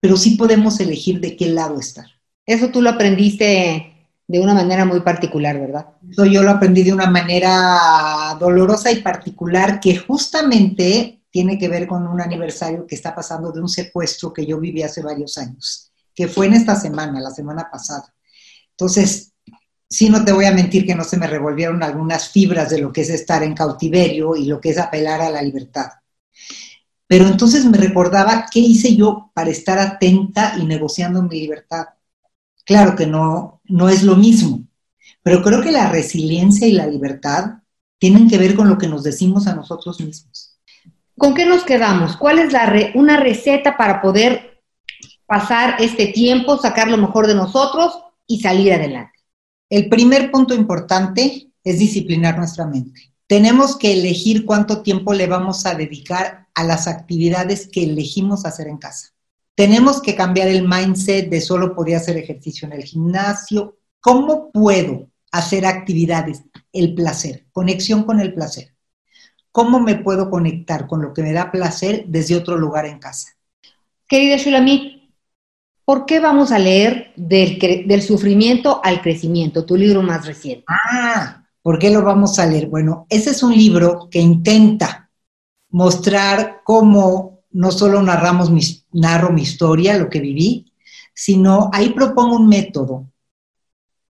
[0.00, 2.06] pero sí podemos elegir de qué lado estar.
[2.46, 5.88] Eso tú lo aprendiste de una manera muy particular, ¿verdad?
[6.08, 11.86] Eso yo lo aprendí de una manera dolorosa y particular que justamente tiene que ver
[11.86, 15.90] con un aniversario que está pasando de un secuestro que yo viví hace varios años
[16.14, 18.14] que fue en esta semana, la semana pasada.
[18.72, 19.32] Entonces,
[19.90, 22.92] sí no te voy a mentir que no se me revolvieron algunas fibras de lo
[22.92, 25.88] que es estar en cautiverio y lo que es apelar a la libertad.
[27.06, 31.86] Pero entonces me recordaba qué hice yo para estar atenta y negociando mi libertad.
[32.64, 34.64] Claro que no, no es lo mismo,
[35.22, 37.56] pero creo que la resiliencia y la libertad
[37.98, 40.56] tienen que ver con lo que nos decimos a nosotros mismos.
[41.18, 42.16] ¿Con qué nos quedamos?
[42.16, 44.50] ¿Cuál es la una receta para poder
[45.30, 49.09] pasar este tiempo, sacar lo mejor de nosotros y salir adelante.
[49.70, 53.12] El primer punto importante es disciplinar nuestra mente.
[53.28, 58.66] Tenemos que elegir cuánto tiempo le vamos a dedicar a las actividades que elegimos hacer
[58.66, 59.10] en casa.
[59.54, 63.78] Tenemos que cambiar el mindset de solo podía hacer ejercicio en el gimnasio.
[64.00, 66.42] ¿Cómo puedo hacer actividades?
[66.72, 68.74] El placer, conexión con el placer.
[69.52, 73.28] ¿Cómo me puedo conectar con lo que me da placer desde otro lugar en casa?
[74.08, 74.99] Querida Shulamit,
[75.90, 80.64] ¿Por qué vamos a leer del, sufrimiento al crecimiento, tu libro más reciente?
[80.68, 82.68] Ah, ¿por qué lo vamos a leer?
[82.68, 85.10] Bueno, ese es un libro que intenta
[85.70, 88.52] mostrar cómo no solo narramos
[88.92, 90.72] narro mi historia, lo que viví,
[91.12, 93.10] sino ahí propongo un método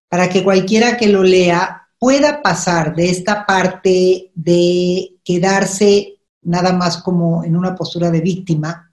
[0.07, 7.01] para que cualquiera que lo lea pueda pasar de esta parte de quedarse nada más
[7.01, 8.90] como en una postura de víctima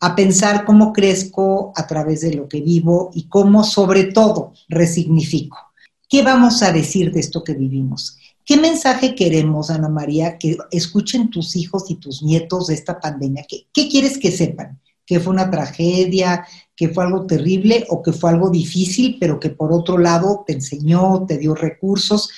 [0.00, 5.58] a pensar cómo crezco a través de lo que vivo y cómo sobre todo resignifico.
[6.08, 8.18] ¿Qué vamos a decir de esto que vivimos?
[8.44, 13.44] ¿Qué mensaje queremos, Ana María, que escuchen tus hijos y tus nietos de esta pandemia?
[13.48, 14.80] ¿Qué, qué quieres que sepan?
[15.04, 16.46] ¿Que fue una tragedia?
[16.76, 17.86] ¿Que fue algo terrible?
[17.88, 22.30] ¿O que fue algo difícil, pero que por otro lado te enseñó, te dio recursos?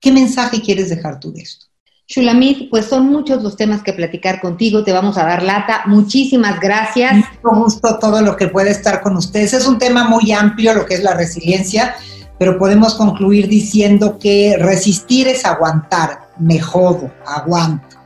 [0.00, 1.67] ¿Qué mensaje quieres dejar tú de esto?
[2.08, 5.82] Shulamit, pues son muchos los temas que platicar contigo, te vamos a dar lata.
[5.84, 7.16] Muchísimas gracias.
[7.16, 9.52] Mucho gusto todo lo que puede estar con ustedes.
[9.52, 11.94] Es un tema muy amplio lo que es la resiliencia,
[12.38, 17.98] pero podemos concluir diciendo que resistir es aguantar, me jodo, aguanto.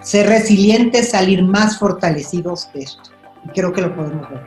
[0.00, 3.10] ser resilientes, salir más fortalecidos de esto.
[3.44, 4.40] Y creo que lo podemos ver.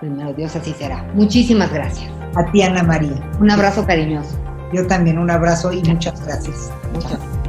[0.00, 1.04] Primero Dios, así será.
[1.14, 2.10] Muchísimas gracias.
[2.34, 3.14] A ti, Ana María.
[3.40, 4.36] Un abrazo cariñoso.
[4.72, 6.70] Yo también un abrazo y muchas gracias.
[6.92, 7.45] Muchas gracias.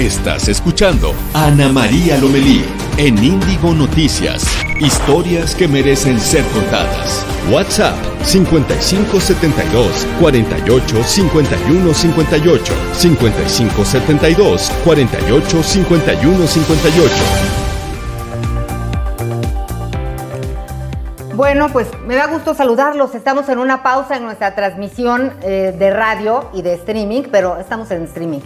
[0.00, 2.64] Estás escuchando Ana María Lomelí
[2.96, 4.46] en Índigo Noticias.
[4.80, 7.26] Historias que merecen ser contadas.
[7.52, 17.14] WhatsApp 5572 48 51 58 5572 48 51 58.
[21.34, 23.14] Bueno, pues me da gusto saludarlos.
[23.14, 27.90] Estamos en una pausa en nuestra transmisión eh, de radio y de streaming, pero estamos
[27.90, 28.40] en streaming.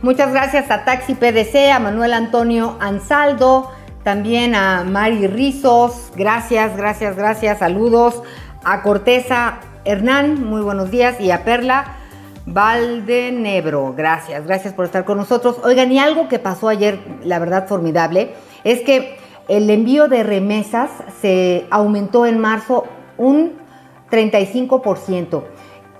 [0.00, 3.68] Muchas gracias a Taxi PDC, a Manuel Antonio Ansaldo,
[4.04, 8.22] también a Mari Rizos, gracias, gracias, gracias, saludos,
[8.62, 11.96] a Corteza Hernán, muy buenos días, y a Perla
[12.46, 15.56] Valdenebro, gracias, gracias por estar con nosotros.
[15.64, 20.90] Oigan, y algo que pasó ayer, la verdad formidable, es que el envío de remesas
[21.20, 22.84] se aumentó en marzo
[23.16, 23.54] un
[24.12, 25.42] 35%.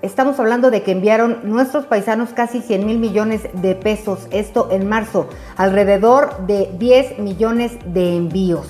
[0.00, 4.88] Estamos hablando de que enviaron nuestros paisanos casi 100 mil millones de pesos, esto en
[4.88, 8.68] marzo, alrededor de 10 millones de envíos.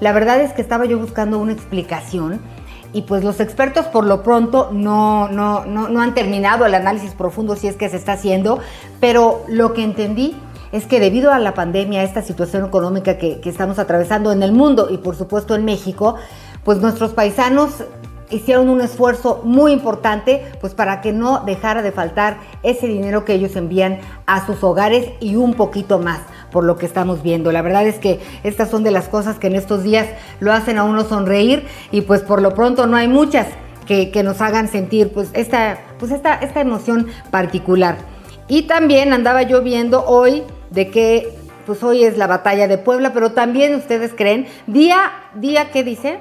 [0.00, 2.42] La verdad es que estaba yo buscando una explicación
[2.92, 7.56] y pues los expertos por lo pronto no, no, no, han terminado el análisis profundo
[7.56, 8.58] si es que se está haciendo,
[9.00, 10.36] pero lo que entendí
[10.72, 14.42] es que debido a la pandemia, a esta situación económica que, que estamos atravesando en
[14.42, 16.16] el mundo y por supuesto en México,
[16.64, 17.84] pues nuestros paisanos
[18.30, 23.34] hicieron un esfuerzo muy importante pues para que no dejara de faltar ese dinero que
[23.34, 27.52] ellos envían a sus hogares y un poquito más por lo que estamos viendo.
[27.52, 30.08] La verdad es que estas son de las cosas que en estos días
[30.40, 33.46] lo hacen a uno sonreír y pues por lo pronto no hay muchas
[33.86, 37.96] que, nos hagan sentir pues esta, pues esta, esta emoción particular.
[38.48, 41.32] Y también andaba yo viendo hoy de que
[41.64, 46.20] pues hoy es la batalla de Puebla, pero también ustedes creen, día, día, ¿qué dice?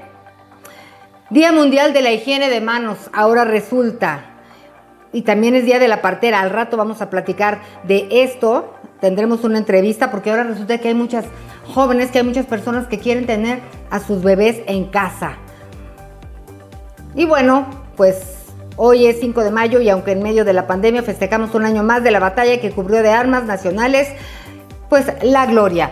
[1.31, 4.25] Día Mundial de la Higiene de Manos, ahora resulta.
[5.11, 6.39] Y también es Día de la Partera.
[6.39, 8.75] Al rato vamos a platicar de esto.
[9.01, 11.25] Tendremos una entrevista porque ahora resulta que hay muchas
[11.73, 15.37] jóvenes, que hay muchas personas que quieren tener a sus bebés en casa.
[17.15, 21.01] Y bueno, pues hoy es 5 de mayo y aunque en medio de la pandemia
[21.01, 24.09] festejamos un año más de la batalla que cubrió de armas nacionales,
[24.89, 25.91] pues la gloria.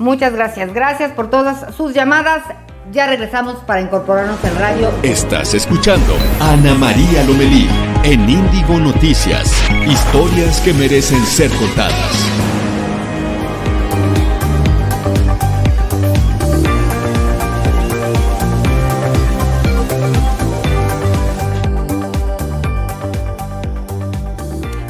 [0.00, 2.42] Muchas gracias, gracias por todas sus llamadas.
[2.92, 4.90] Ya regresamos para incorporarnos en radio.
[5.02, 7.66] Estás escuchando Ana María Lomelí
[8.02, 9.50] en Índigo Noticias.
[9.88, 12.30] Historias que merecen ser contadas.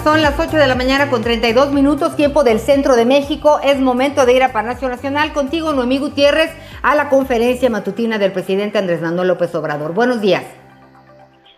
[0.03, 3.61] Son las 8 de la mañana con 32 minutos, tiempo del centro de México.
[3.63, 6.51] Es momento de ir a Palacio Nacional contigo, Noemí Gutiérrez,
[6.85, 9.95] a la conferencia matutina del presidente Andrés Manuel López Obrador.
[9.95, 10.45] Buenos días.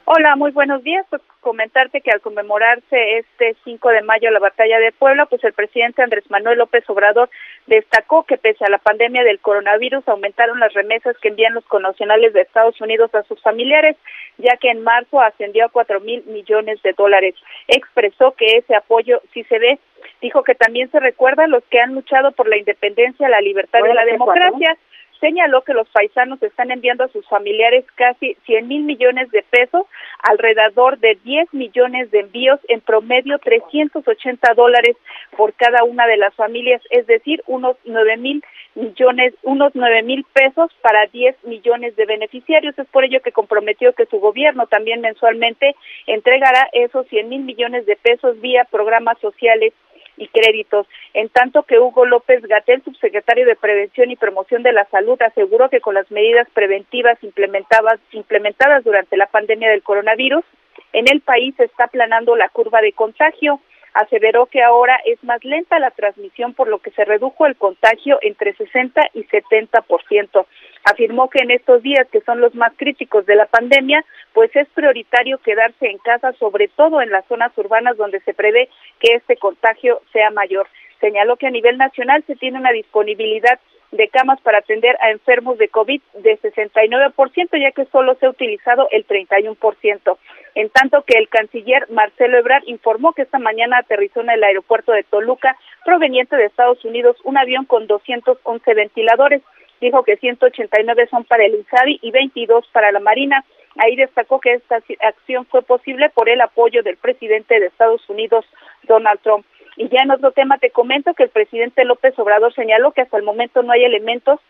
[0.05, 1.05] Hola, muy buenos días.
[1.11, 5.53] Pues comentarte que al conmemorarse este 5 de mayo la batalla de Puebla, pues el
[5.53, 7.29] presidente Andrés Manuel López Obrador
[7.67, 12.33] destacó que pese a la pandemia del coronavirus aumentaron las remesas que envían los connacionales
[12.33, 13.97] de Estados Unidos a sus familiares,
[14.39, 17.35] ya que en marzo ascendió a cuatro mil millones de dólares.
[17.67, 19.81] Expresó que ese apoyo sí se ve.
[20.23, 23.81] Dijo que también se recuerda a los que han luchado por la independencia, la libertad
[23.85, 24.79] y la democracia
[25.21, 29.87] señaló que los paisanos están enviando a sus familiares casi 100 mil millones de pesos,
[30.23, 34.97] alrededor de 10 millones de envíos, en promedio 380 dólares
[35.37, 38.43] por cada una de las familias, es decir, unos 9 mil
[38.75, 42.79] millones, unos 9 mil pesos para 10 millones de beneficiarios.
[42.79, 45.75] Es por ello que comprometió que su gobierno también mensualmente
[46.07, 49.73] entregará esos 100 mil millones de pesos vía programas sociales
[50.17, 50.87] y créditos.
[51.15, 55.69] En tanto que Hugo López Gatel, subsecretario de Prevención y Promoción de la Salud, aseguró
[55.69, 60.45] que con las medidas preventivas implementadas, implementadas durante la pandemia del coronavirus,
[60.93, 63.61] en el país se está aplanando la curva de contagio
[63.97, 68.19] aseveró que ahora es más lenta la transmisión, por lo que se redujo el contagio
[68.23, 70.47] entre 60 y 70%.
[70.85, 74.69] Afirmó que en estos días, que son los más críticos de la pandemia, pues es
[74.69, 78.69] prioritario quedarse en casa, sobre todo en las zonas urbanas donde se prevé
[79.01, 80.69] que este contagio sea mayor.
[81.01, 83.59] Señaló que a nivel nacional se tiene una disponibilidad
[83.93, 88.31] de camas para atender a enfermos de COVID de 69%, ya que solo se ha
[88.31, 90.19] utilizado el 31%.
[90.55, 94.93] En tanto que el canciller Marcelo Ebrard informó que esta mañana aterrizó en el aeropuerto
[94.93, 99.43] de Toluca, proveniente de Estados Unidos, un avión con 211 ventiladores.
[99.81, 103.45] Dijo que 189 son para el INSABI y 22 para la Marina.
[103.77, 108.47] Ahí destacó que esta acción fue posible por el apoyo del presidente de Estados Unidos,
[108.85, 109.45] Donald Trump.
[109.77, 113.17] Y ya en otro tema te comento que el presidente López Obrador señaló que hasta
[113.17, 114.41] el momento no hay elementos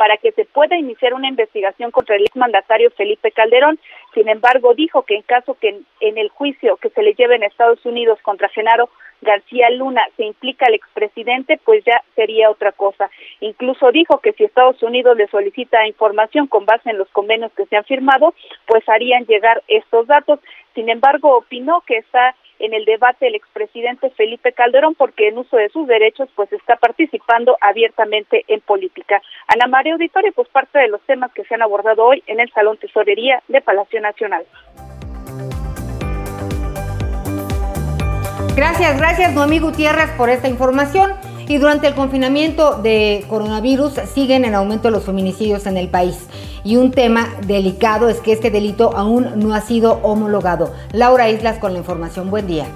[0.00, 3.78] para que se pueda iniciar una investigación contra el exmandatario Felipe Calderón.
[4.14, 7.42] Sin embargo, dijo que en caso que en, el juicio que se le lleve en
[7.42, 8.88] Estados Unidos contra Genaro
[9.20, 13.10] García Luna se implica al expresidente, pues ya sería otra cosa.
[13.40, 17.66] Incluso dijo que si Estados Unidos le solicita información con base en los convenios que
[17.66, 18.32] se han firmado,
[18.64, 20.40] pues harían llegar estos datos.
[20.74, 25.56] Sin embargo, opinó que está en el debate el expresidente Felipe Calderón porque en uso
[25.56, 29.20] de sus derechos pues está participando abiertamente en política.
[29.48, 32.50] Ana María Auditorio, pues parte de los temas que se han abordado hoy en el
[32.52, 34.44] Salón Tesorería de Palacio Nacional.
[38.56, 41.12] Gracias, gracias Noemí Gutiérrez por esta información.
[41.50, 46.28] Y durante el confinamiento de coronavirus siguen en aumento los feminicidios en el país.
[46.62, 50.72] Y un tema delicado es que este delito aún no ha sido homologado.
[50.92, 52.30] Laura Islas con la información.
[52.30, 52.68] Buen día.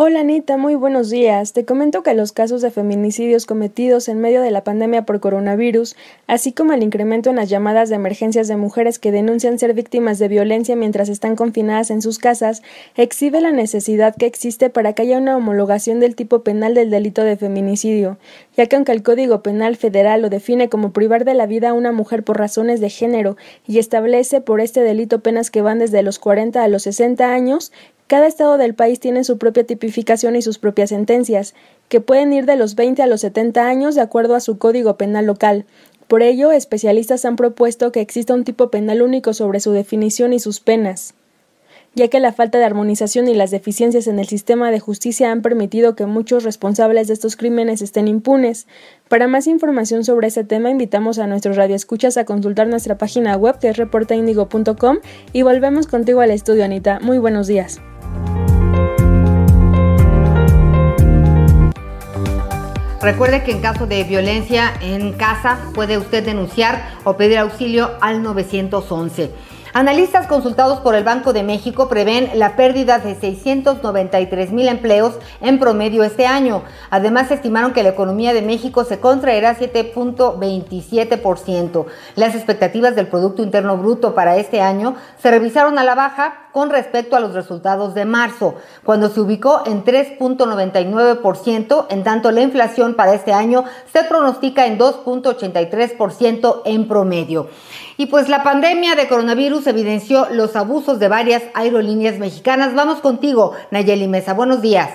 [0.00, 1.52] Hola Anita, muy buenos días.
[1.52, 5.96] Te comento que los casos de feminicidios cometidos en medio de la pandemia por coronavirus,
[6.28, 10.20] así como el incremento en las llamadas de emergencias de mujeres que denuncian ser víctimas
[10.20, 12.62] de violencia mientras están confinadas en sus casas,
[12.94, 17.24] exhibe la necesidad que existe para que haya una homologación del tipo penal del delito
[17.24, 18.18] de feminicidio,
[18.56, 21.72] ya que aunque el Código Penal Federal lo define como privar de la vida a
[21.72, 23.36] una mujer por razones de género
[23.66, 27.72] y establece por este delito penas que van desde los 40 a los 60 años,
[28.08, 31.54] cada estado del país tiene su propia tipificación y sus propias sentencias,
[31.88, 34.96] que pueden ir de los 20 a los 70 años de acuerdo a su código
[34.96, 35.66] penal local.
[36.08, 40.40] Por ello, especialistas han propuesto que exista un tipo penal único sobre su definición y
[40.40, 41.14] sus penas
[41.98, 45.42] ya que la falta de armonización y las deficiencias en el sistema de justicia han
[45.42, 48.68] permitido que muchos responsables de estos crímenes estén impunes.
[49.08, 53.58] Para más información sobre este tema, invitamos a nuestros radioescuchas a consultar nuestra página web
[53.58, 54.98] que es reportaindigo.com
[55.32, 57.00] y volvemos contigo al estudio, Anita.
[57.00, 57.80] Muy buenos días.
[63.02, 68.22] Recuerde que en caso de violencia en casa puede usted denunciar o pedir auxilio al
[68.22, 69.30] 911.
[69.74, 75.58] Analistas consultados por el Banco de México prevén la pérdida de 693 mil empleos en
[75.58, 76.62] promedio este año.
[76.90, 81.84] Además, estimaron que la economía de México se contraerá 7.27%.
[82.16, 86.70] Las expectativas del Producto Interno Bruto para este año se revisaron a la baja con
[86.70, 88.54] respecto a los resultados de marzo,
[88.84, 94.78] cuando se ubicó en 3.99%, en tanto la inflación para este año se pronostica en
[94.78, 97.50] 2.83% en promedio.
[98.00, 102.72] Y pues la pandemia de coronavirus evidenció los abusos de varias aerolíneas mexicanas.
[102.76, 104.34] Vamos contigo, Nayeli Mesa.
[104.34, 104.88] Buenos días.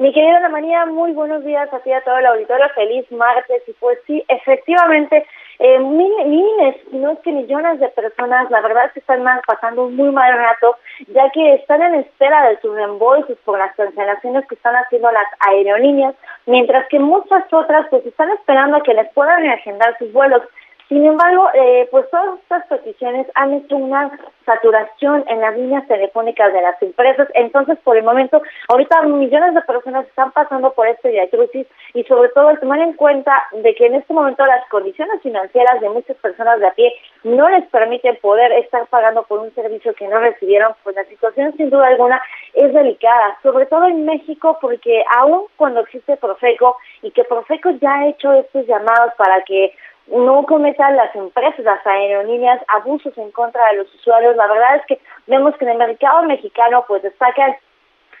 [0.00, 2.66] Mi querida Ana María, muy buenos días a ti a todo el auditorio.
[2.74, 3.62] Feliz martes.
[3.68, 5.24] Y pues sí, efectivamente,
[5.60, 9.94] eh, miles, no es que millones de personas, la verdad es que están pasando un
[9.94, 10.74] muy mal rato,
[11.06, 15.28] ya que están en espera de sus reembolsos por las cancelaciones que están haciendo las
[15.48, 16.16] aerolíneas,
[16.46, 20.42] mientras que muchas otras pues están esperando a que les puedan reagendar sus vuelos.
[20.88, 24.08] Sin embargo, eh, pues todas estas peticiones han hecho una
[24.44, 27.28] saturación en las líneas telefónicas de las empresas.
[27.34, 32.28] Entonces, por el momento, ahorita millones de personas están pasando por este diatrisis y sobre
[32.28, 36.16] todo el tomar en cuenta de que en este momento las condiciones financieras de muchas
[36.18, 36.92] personas de a pie
[37.24, 41.52] no les permiten poder estar pagando por un servicio que no recibieron, pues la situación
[41.56, 42.22] sin duda alguna
[42.54, 47.92] es delicada, sobre todo en México porque aún cuando existe Profeco y que Profeco ya
[47.92, 49.74] ha hecho estos llamados para que
[50.08, 54.36] no cometan las empresas, las aerolíneas, abusos en contra de los usuarios.
[54.36, 57.56] La verdad es que vemos que en el mercado mexicano pues destacan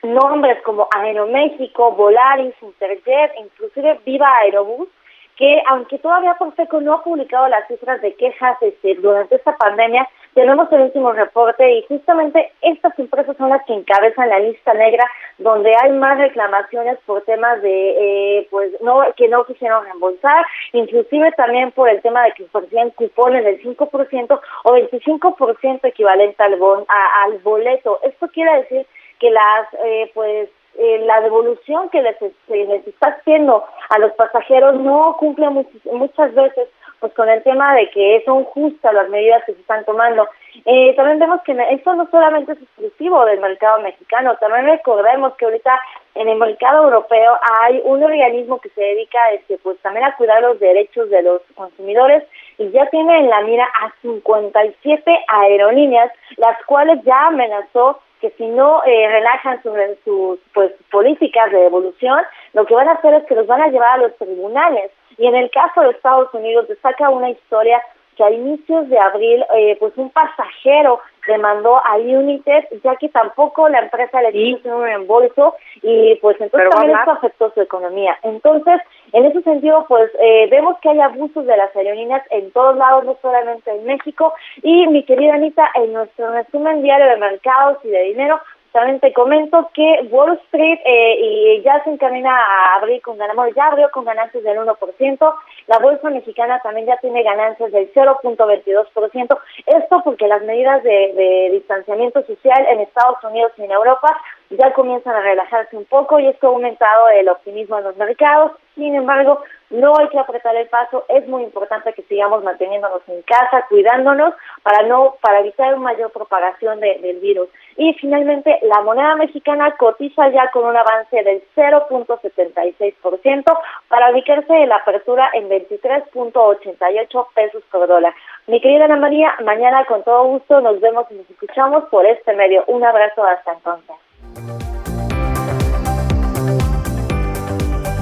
[0.02, 4.88] nombres como Aeroméxico, Volaris, Interjet, inclusive Viva Aerobús,
[5.36, 10.08] que aunque todavía Profeco no ha publicado las cifras de quejas este, durante esta pandemia,
[10.36, 15.10] tenemos el último reporte y justamente estas empresas son las que encabezan la lista negra
[15.38, 21.32] donde hay más reclamaciones por temas de eh, pues no que no quisieron reembolsar, inclusive
[21.32, 26.84] también por el tema de que ofrecían cupones del 5% o 25% equivalente al bon,
[26.86, 27.98] al boleto.
[28.02, 28.86] Esto quiere decir
[29.18, 32.16] que las eh, pues eh, la devolución que les,
[32.48, 36.68] les está haciendo a los pasajeros no cumple muchas veces
[37.00, 40.26] pues con el tema de que son justas las medidas que se están tomando.
[40.64, 45.44] Eh, también vemos que esto no solamente es exclusivo del mercado mexicano, también recordemos que
[45.44, 45.80] ahorita
[46.14, 50.40] en el mercado europeo hay un organismo que se dedica este, pues también a cuidar
[50.40, 52.24] los derechos de los consumidores
[52.58, 58.46] y ya tiene en la mira a 57 aerolíneas, las cuales ya amenazó que si
[58.46, 62.18] no eh, relajan sus, pues, políticas de devolución,
[62.54, 64.90] lo que van a hacer es que los van a llevar a los tribunales.
[65.18, 67.80] Y en el caso de Estados Unidos destaca una historia
[68.16, 73.68] que a inicios de abril, eh, pues un pasajero demandó a United, ya que tampoco
[73.68, 78.16] la empresa le hizo un reembolso y pues entonces también esto afectó su economía.
[78.22, 78.80] Entonces,
[79.12, 83.04] en ese sentido, pues eh, vemos que hay abusos de las aerolíneas en todos lados,
[83.04, 84.32] no solamente en México.
[84.62, 88.40] Y mi querida Anita, en nuestro resumen diario de mercados y de dinero,
[88.72, 93.54] también te comento que Wall Street eh, y ya se encamina a abrir con ganancias,
[93.56, 95.34] ya abrió con ganancias del 1%,
[95.66, 101.50] la bolsa mexicana también ya tiene ganancias del 0.22%, esto porque las medidas de, de
[101.52, 104.16] distanciamiento social en Estados Unidos y en Europa
[104.50, 108.52] ya comienzan a relajarse un poco y esto ha aumentado el optimismo en los mercados,
[108.76, 109.40] sin embargo,
[109.70, 114.34] no hay que apretar el paso, es muy importante que sigamos manteniéndonos en casa, cuidándonos
[114.62, 117.48] para no para evitar una mayor propagación del virus.
[117.76, 124.68] Y finalmente, la moneda mexicana cotiza ya con un avance del 0.76% para ubicarse en
[124.68, 128.14] la apertura en 23.88 pesos por dólar.
[128.46, 132.34] Mi querida Ana María, mañana con todo gusto nos vemos y nos escuchamos por este
[132.34, 132.62] medio.
[132.66, 133.96] Un abrazo hasta entonces.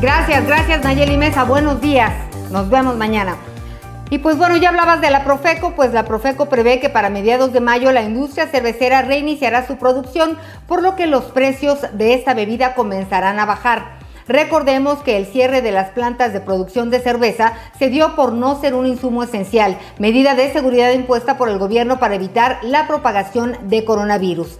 [0.01, 1.45] Gracias, gracias Nayeli Mesa.
[1.45, 2.13] Buenos días.
[2.51, 3.37] Nos vemos mañana.
[4.11, 7.53] Y pues bueno, ya hablabas de la Profeco, pues la Profeco prevé que para mediados
[7.53, 10.37] de mayo la industria cervecera reiniciará su producción,
[10.69, 14.05] por lo que los precios de esta bebida comenzarán a bajar.
[14.29, 18.61] Recordemos que el cierre de las plantas de producción de cerveza se dio por no
[18.61, 23.57] ser un insumo esencial, medida de seguridad impuesta por el gobierno para evitar la propagación
[23.65, 24.59] de coronavirus.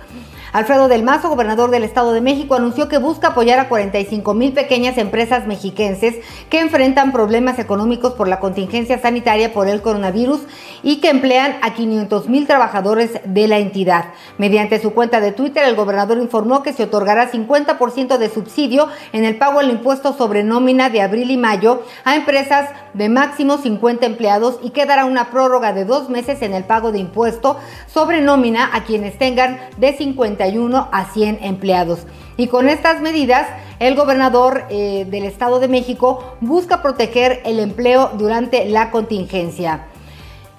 [0.55, 4.53] Alfredo del Mazo, gobernador del Estado de México, anunció que busca apoyar a 45 mil
[4.53, 6.15] pequeñas empresas mexiquenses
[6.49, 10.43] que enfrentan problemas económicos por la contingencia sanitaria por el coronavirus
[10.85, 14.13] y que emplean a 500 mil trabajadores de la entidad.
[14.39, 19.25] Mediante su cuenta de Twitter, el gobernador informó que se otorgará 50% de subsidio en
[19.25, 24.07] el pago del impuesto sobre nómina de abril y mayo a empresas de máximo 50
[24.07, 27.59] empleados y que dará una prórroga de dos meses en el pago de impuesto
[27.93, 30.44] sobre nómina a quienes tengan de 50
[30.93, 32.07] a 100 empleados.
[32.37, 33.47] Y con estas medidas,
[33.79, 39.87] el gobernador eh, del Estado de México busca proteger el empleo durante la contingencia.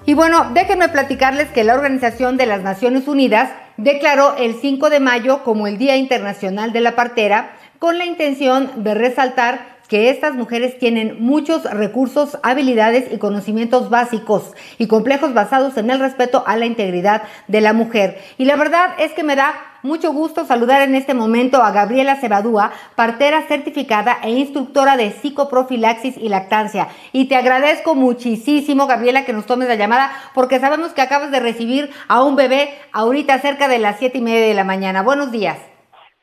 [0.04, 5.00] Y bueno, déjenme platicarles que la Organización de las Naciones Unidas declaró el 5 de
[5.00, 10.34] mayo como el Día Internacional de la Partera con la intención de resaltar que estas
[10.34, 16.56] mujeres tienen muchos recursos, habilidades y conocimientos básicos y complejos basados en el respeto a
[16.56, 18.18] la integridad de la mujer.
[18.38, 22.16] Y la verdad es que me da mucho gusto saludar en este momento a Gabriela
[22.16, 26.88] Cebadúa, partera certificada e instructora de psicoprofilaxis y lactancia.
[27.12, 31.40] Y te agradezco muchísimo, Gabriela, que nos tomes la llamada, porque sabemos que acabas de
[31.40, 35.02] recibir a un bebé ahorita cerca de las siete y media de la mañana.
[35.02, 35.58] Buenos días.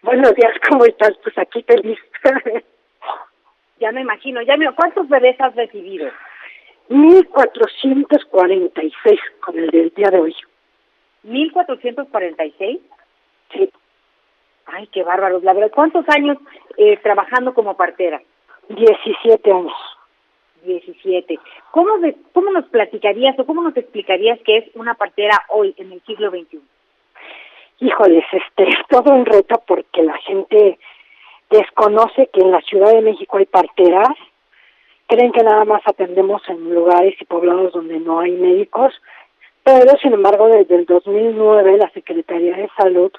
[0.02, 1.12] Buenos días, ¿cómo estás?
[1.24, 1.98] Pues aquí feliz.
[3.84, 6.10] ya me imagino, ya me ¿cuántos bebés has recibido?
[6.88, 10.34] 1446 con el del día de hoy.
[11.26, 12.80] ¿1446?
[13.52, 13.70] Sí.
[14.68, 15.44] Ay, qué bárbaros.
[15.44, 16.38] La verdad, ¿cuántos años
[16.78, 18.22] eh, trabajando como partera?
[18.70, 19.74] 17 años.
[20.64, 21.38] 17.
[21.72, 25.92] ¿Cómo, de, ¿Cómo nos platicarías o cómo nos explicarías qué es una partera hoy en
[25.92, 26.62] el siglo XXI?
[27.80, 30.80] Híjoles, este es todo un reto porque la gente
[31.54, 34.10] desconoce que en la Ciudad de México hay parteras,
[35.08, 38.94] creen que nada más atendemos en lugares y poblados donde no hay médicos,
[39.64, 43.12] pero sin embargo desde el 2009 la Secretaría de Salud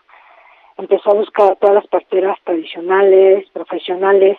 [0.77, 4.39] empezó a buscar todas las parteras tradicionales, profesionales,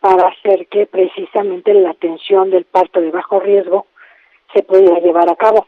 [0.00, 3.86] para hacer que precisamente la atención del parto de bajo riesgo
[4.52, 5.66] se pudiera llevar a cabo.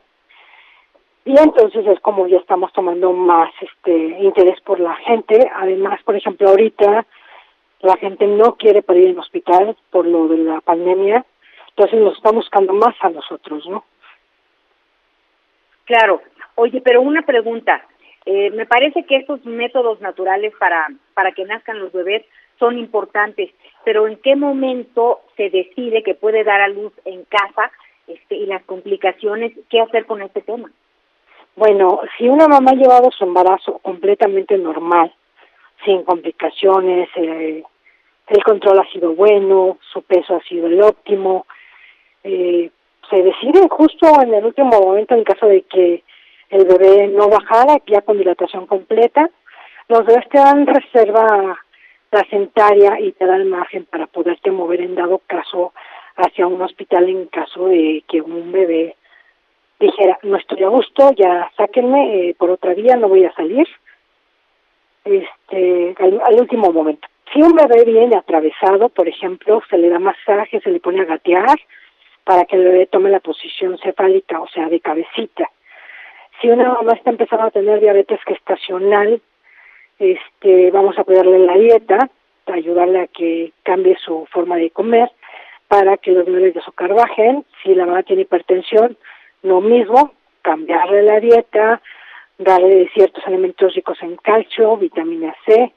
[1.24, 5.50] Y entonces es como ya estamos tomando más este interés por la gente.
[5.56, 7.06] Además, por ejemplo, ahorita
[7.80, 11.24] la gente no quiere ir al hospital por lo de la pandemia,
[11.70, 13.84] entonces nos está buscando más a nosotros, ¿no?
[15.84, 16.22] Claro.
[16.56, 17.86] Oye, pero una pregunta.
[18.24, 22.24] Eh, me parece que estos métodos naturales para, para que nazcan los bebés
[22.58, 23.50] son importantes,
[23.84, 27.70] pero ¿en qué momento se decide que puede dar a luz en casa
[28.08, 29.52] este, y las complicaciones?
[29.68, 30.70] ¿Qué hacer con este tema?
[31.54, 35.14] Bueno, si una mamá ha llevado su embarazo completamente normal,
[35.84, 37.62] sin complicaciones, eh,
[38.28, 41.46] el control ha sido bueno, su peso ha sido el óptimo.
[42.24, 42.70] Eh,
[43.08, 46.02] se decide justo en el último momento en caso de que
[46.50, 49.30] el bebé no bajara, ya con dilatación completa.
[49.88, 51.56] Los bebés te dan reserva
[52.10, 55.72] placentaria y te dan margen para poderte mover en dado caso
[56.16, 58.96] hacia un hospital en caso de que un bebé
[59.78, 63.68] dijera, no estoy a gusto, ya sáquenme, eh, por otra vía no voy a salir
[65.06, 67.08] este, al, último momento.
[67.32, 71.04] Si un bebé viene atravesado, por ejemplo, se le da masaje, se le pone a
[71.04, 71.58] gatear,
[72.24, 75.48] para que el bebé tome la posición cefálica, o sea, de cabecita.
[76.40, 79.20] Si una mamá está empezando a tener diabetes gestacional,
[79.98, 82.10] este, vamos a cuidarle la dieta,
[82.46, 85.10] ayudarle a que cambie su forma de comer
[85.68, 87.44] para que los niveles de azúcar bajen.
[87.62, 88.96] Si la mamá tiene hipertensión,
[89.42, 91.80] lo mismo, cambiarle la dieta,
[92.38, 95.72] darle ciertos alimentos ricos en calcio, vitamina C,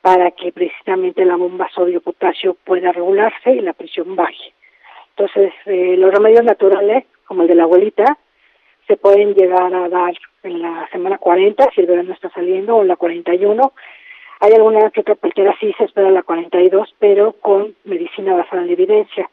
[0.00, 4.52] para que precisamente la bomba sodio-potasio pueda regularse y la presión baje.
[5.16, 8.18] Entonces, eh, los remedios naturales, como el de la abuelita,
[8.88, 12.76] se pueden llegar a dar en la semana 40, si el bebé no está saliendo,
[12.76, 13.72] o en la 41.
[14.40, 15.16] Hay alguna que otra
[15.60, 19.30] sí se espera la 42, pero con medicina basada en evidencia.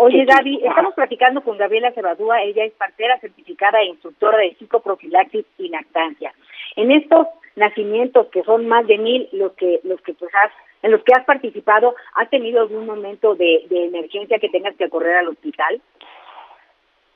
[0.00, 5.44] Oye, Gaby, estamos platicando con Gabriela Cebadúa, ella es partera certificada e instructora de psicoprofilaxis
[5.58, 6.32] y lactancia.
[6.76, 7.26] En estos
[7.56, 11.14] nacimientos, que son más de mil los que, los que pues has, en los que
[11.14, 15.82] has participado, ¿has tenido algún momento de, de emergencia que tengas que correr al hospital?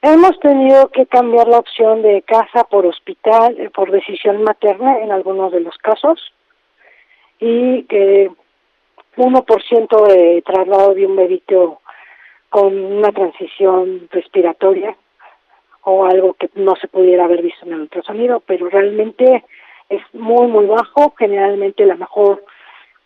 [0.02, 5.12] Hemos tenido que cambiar la opción de casa por hospital, eh, por decisión materna en
[5.12, 6.34] algunos de los casos,
[7.38, 8.28] y que
[9.16, 11.81] 1% de traslado de un bebito
[12.52, 14.94] con una transición respiratoria
[15.84, 19.42] o algo que no se pudiera haber visto en el ultrasonido, pero realmente
[19.88, 21.14] es muy, muy bajo.
[21.18, 22.44] Generalmente la mejor,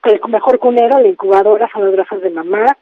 [0.03, 2.76] el mejor cunero, la incubadora, son las grasas de mamá.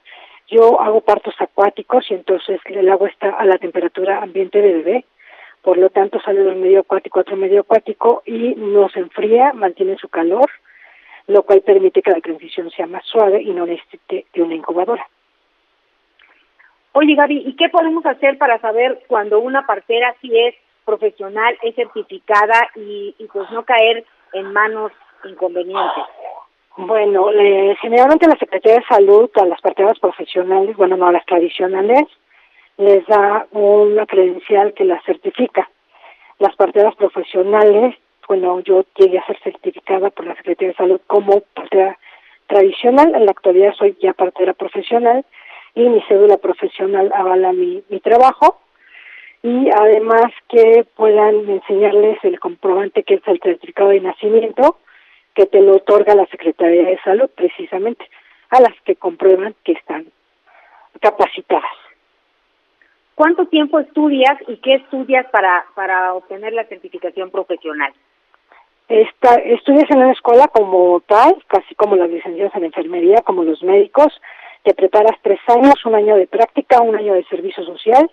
[0.48, 5.04] Yo hago partos acuáticos y entonces el agua está a la temperatura ambiente de bebé.
[5.60, 9.52] Por lo tanto, sale del medio acuático a otro medio acuático y no se enfría,
[9.52, 10.50] mantiene su calor,
[11.26, 15.06] lo cual permite que la transición sea más suave y no necesite de una incubadora.
[16.96, 21.74] Oye, Gaby, ¿y qué podemos hacer para saber cuando una partera sí es profesional, es
[21.74, 24.92] certificada y, pues no caer en manos
[25.24, 26.04] inconvenientes?
[26.76, 31.26] Bueno, eh, generalmente la Secretaría de Salud a las parteras profesionales, bueno, no a las
[31.26, 32.04] tradicionales,
[32.76, 35.68] les da una credencial que las certifica.
[36.38, 37.96] Las parteras profesionales,
[38.28, 41.98] bueno, yo llegué a ser certificada por la Secretaría de Salud como partera
[42.46, 45.24] tradicional, en la actualidad soy ya partera profesional
[45.74, 48.60] y mi cédula profesional avala mi, mi trabajo
[49.42, 54.78] y además que puedan enseñarles el comprobante que es el certificado de nacimiento
[55.34, 58.08] que te lo otorga la Secretaría de Salud precisamente
[58.50, 60.06] a las que comprueban que están
[61.00, 61.64] capacitadas.
[63.14, 67.92] ¿Cuánto tiempo estudias y qué estudias para, para obtener la certificación profesional?
[68.88, 73.62] Esta, estudias en una escuela como tal, casi como las licenciadas en enfermería, como los
[73.62, 74.12] médicos,
[74.64, 78.10] te preparas tres años, un año de práctica, un año de servicio social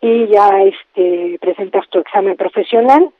[0.00, 3.10] y ya este presentas tu examen profesional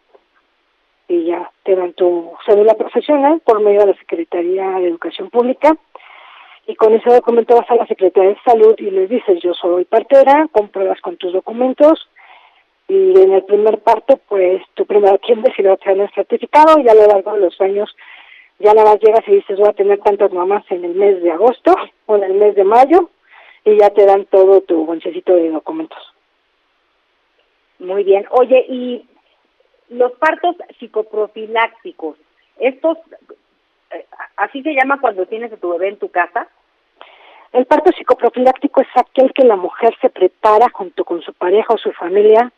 [1.08, 5.76] y ya te dan tu cédula profesional por medio de la Secretaría de Educación Pública
[6.66, 9.86] y con ese documento vas a la Secretaría de Salud y les dices yo soy
[9.86, 12.06] partera, compruebas con tus documentos
[12.86, 16.94] y en el primer parto pues tu primero quien decide obtener el certificado y a
[16.94, 17.96] lo largo de los años
[18.58, 21.30] ya nada más llegas y dices voy a tener tantas mamás en el mes de
[21.30, 21.74] agosto
[22.06, 23.10] o en el mes de mayo
[23.64, 25.98] y ya te dan todo tu bonchecito de documentos.
[27.78, 28.26] Muy bien.
[28.30, 29.06] Oye, y
[29.90, 32.16] los partos psicoprofilácticos,
[32.58, 32.98] estos,
[33.90, 36.48] eh, así se llama cuando tienes a tu bebé en tu casa.
[37.52, 41.78] El parto psicoprofiláctico es aquel que la mujer se prepara junto con su pareja o
[41.78, 42.52] su familia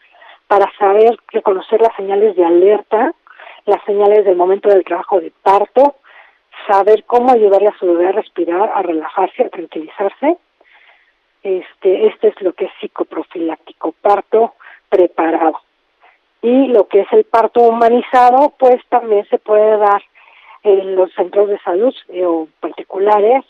[0.47, 3.15] para saber reconocer las señales de alerta
[3.69, 5.97] las señales del momento del trabajo de parto,
[6.67, 10.39] saber cómo ayudarle a su bebé a respirar, a relajarse, a tranquilizarse.
[11.43, 14.55] Este, este es lo que es psicoprofiláctico, parto
[14.89, 15.61] preparado.
[16.43, 20.03] Y lo que es el parto humanizado, pues también se puede dar
[20.63, 23.45] en los centros de salud eh, o particulares,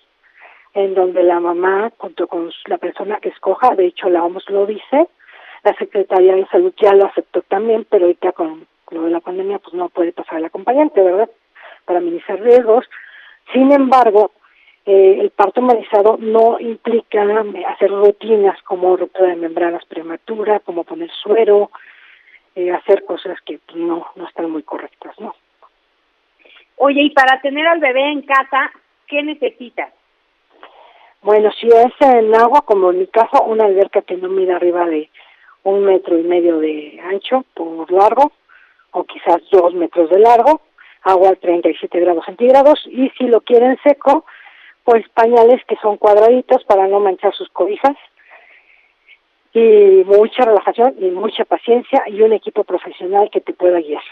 [0.75, 4.67] en donde la mamá, junto con la persona que escoja, de hecho la OMS lo
[4.67, 5.09] dice,
[5.65, 9.59] la Secretaría de Salud ya lo aceptó también, pero ahorita con lo de la pandemia
[9.59, 11.29] pues no puede pasar el acompañante, ¿verdad?
[11.85, 12.85] Para minimizar riesgos.
[13.53, 14.33] Sin embargo,
[14.85, 17.23] eh, el parto humanizado no implica
[17.69, 21.71] hacer rutinas como ruptura de membranas prematura, como poner suero,
[22.55, 25.35] eh, hacer cosas que pues, no, no están muy correctas, ¿no?
[26.77, 28.71] Oye, y para tener al bebé en casa,
[29.07, 29.93] ¿qué necesitas?
[31.23, 34.87] Bueno, si es en agua, como en mi caso, una alberca que no mida arriba
[34.87, 35.11] de
[35.65, 38.33] un metro y medio de ancho por largo,
[38.93, 40.61] o quizás dos metros de largo,
[41.03, 44.25] agua a 37 grados centígrados y si lo quieren seco,
[44.85, 47.97] pues pañales que son cuadraditos para no manchar sus cobijas
[49.53, 54.03] y mucha relajación y mucha paciencia y un equipo profesional que te pueda guiar.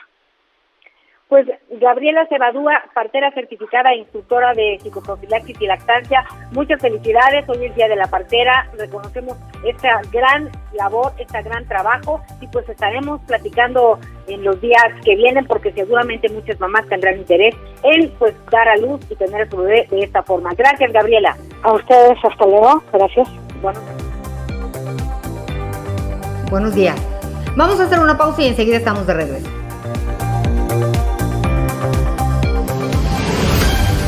[1.29, 1.47] Pues
[1.81, 7.89] Gabriela Cebadúa, partera certificada e instructora de psicoprofilaxis y lactancia, muchas felicidades, hoy es Día
[7.89, 13.99] de la Partera, reconocemos esta gran labor, este gran trabajo y pues estaremos platicando
[14.29, 18.77] en los días que vienen porque seguramente muchas mamás tendrán interés en pues dar a
[18.77, 20.51] luz y tener a su bebé de esta forma.
[20.57, 21.37] Gracias Gabriela.
[21.63, 23.29] A ustedes, hasta luego, gracias.
[23.61, 23.81] Bueno.
[26.51, 26.97] Buenos días.
[27.57, 29.56] Vamos a hacer una pausa y enseguida estamos de regreso.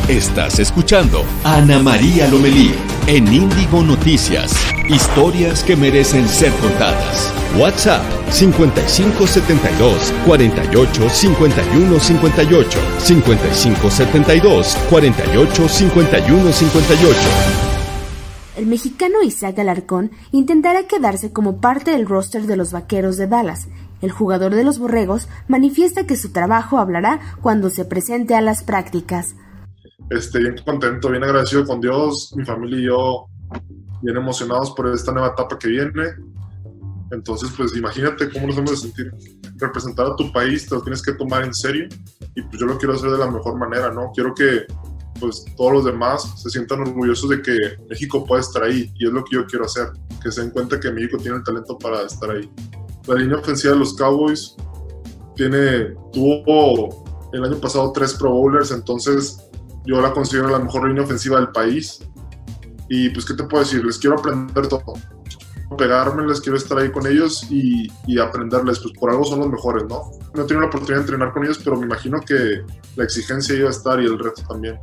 [0.09, 2.75] Estás escuchando Ana María Lomelí
[3.07, 4.55] en Índigo Noticias.
[4.89, 7.31] Historias que merecen ser contadas.
[7.59, 17.21] WhatsApp 5572 48 51 58 5572 48 51 58.
[18.57, 23.69] El mexicano Isaac Alarcón intentará quedarse como parte del roster de los Vaqueros de Dallas.
[24.01, 28.63] El jugador de los Borregos manifiesta que su trabajo hablará cuando se presente a las
[28.63, 29.35] prácticas
[30.11, 33.27] este, bien contento, bien agradecido con Dios, mi familia y yo
[34.03, 36.15] bien emocionados por esta nueva etapa que viene.
[37.11, 39.13] Entonces, pues imagínate cómo nos vamos a sentir.
[39.57, 41.89] Representar a tu país te lo tienes que tomar en serio
[42.35, 44.13] y pues yo lo quiero hacer de la mejor manera, ¿no?
[44.15, 44.67] Quiero que
[45.19, 47.57] pues todos los demás se sientan orgullosos de que
[47.89, 49.89] México puede estar ahí y es lo que yo quiero hacer,
[50.23, 52.49] que se den cuenta que México tiene el talento para estar ahí.
[53.07, 54.55] La línea ofensiva de los Cowboys
[55.35, 59.48] tiene, tuvo el año pasado tres Pro Bowlers, entonces
[59.89, 62.01] yo la considero la mejor línea ofensiva del país.
[62.91, 63.83] Y pues, ¿qué te puedo decir?
[63.85, 64.93] Les quiero aprender todo.
[65.79, 69.49] Pegarme, les quiero estar ahí con ellos y, y aprenderles, pues por algo son los
[69.49, 70.11] mejores, ¿no?
[70.35, 72.63] No he la oportunidad de entrenar con ellos, pero me imagino que
[72.97, 74.79] la exigencia iba a estar y el reto también.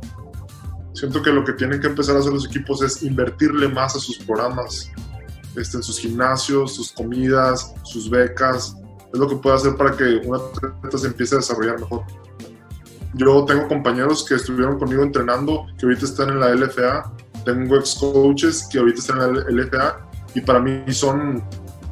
[0.92, 4.00] Siento que lo que tienen que empezar a hacer los equipos es invertirle más a
[4.00, 4.90] sus programas,
[5.56, 8.76] este, en sus gimnasios, sus comidas, sus becas.
[9.12, 12.02] Es lo que puede hacer para que una atleta se empiece a desarrollar mejor.
[13.16, 17.12] Yo tengo compañeros que estuvieron conmigo entrenando, que ahorita están en la LFA.
[17.46, 21.42] Tengo ex coaches que ahorita están en la LFA y para mí son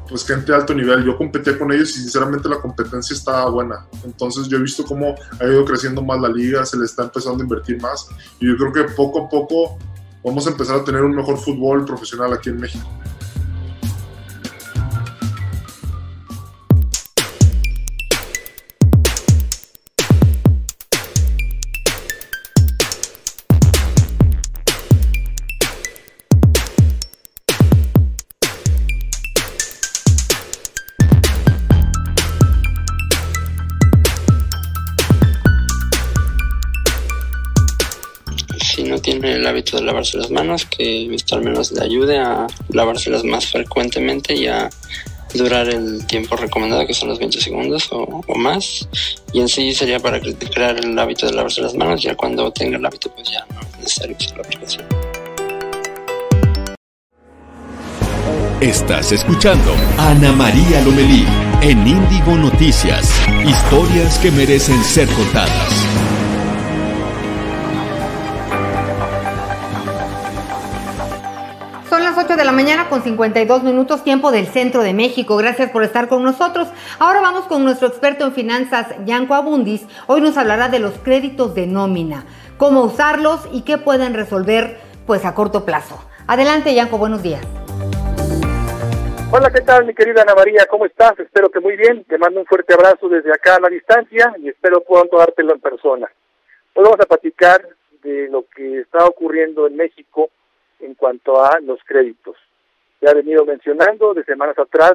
[0.06, 1.02] pues gente de alto nivel.
[1.02, 3.86] Yo competí con ellos y sinceramente la competencia estaba buena.
[4.04, 7.38] Entonces yo he visto cómo ha ido creciendo más la liga, se le está empezando
[7.38, 8.06] a invertir más
[8.38, 9.78] y yo creo que poco a poco
[10.22, 12.86] vamos a empezar a tener un mejor fútbol profesional aquí en México.
[39.64, 44.34] Hábito de lavarse las manos, que esto al menos le ayude a lavárselas más frecuentemente
[44.34, 44.68] y a
[45.32, 48.86] durar el tiempo recomendado, que son los 20 segundos o, más.
[49.32, 52.76] Y en sí sería para crear el hábito de lavarse las manos, ya cuando tenga
[52.76, 54.84] el hábito, pues ya no es necesario usar la aplicación.
[58.60, 61.26] Estás escuchando Ana María Lomelí
[61.62, 63.10] en Índigo Noticias.
[63.44, 66.13] Historias que merecen ser contadas.
[72.44, 75.38] De la mañana con 52 minutos tiempo del centro de México.
[75.38, 76.68] Gracias por estar con nosotros.
[76.98, 79.86] Ahora vamos con nuestro experto en finanzas, Yanko Abundis.
[80.08, 82.26] Hoy nos hablará de los créditos de nómina,
[82.58, 84.76] cómo usarlos y qué pueden resolver
[85.06, 85.98] pues a corto plazo.
[86.26, 87.40] Adelante, Yanko, buenos días.
[89.30, 90.66] Hola, ¿qué tal, mi querida Ana María?
[90.68, 91.18] ¿Cómo estás?
[91.20, 92.04] Espero que muy bien.
[92.04, 95.60] Te mando un fuerte abrazo desde acá a la distancia y espero pronto dártelo en
[95.60, 96.10] persona.
[96.74, 97.66] Hoy vamos a platicar
[98.02, 100.28] de lo que está ocurriendo en México
[100.84, 102.36] en cuanto a los créditos.
[103.00, 104.94] Ya he venido mencionando de semanas atrás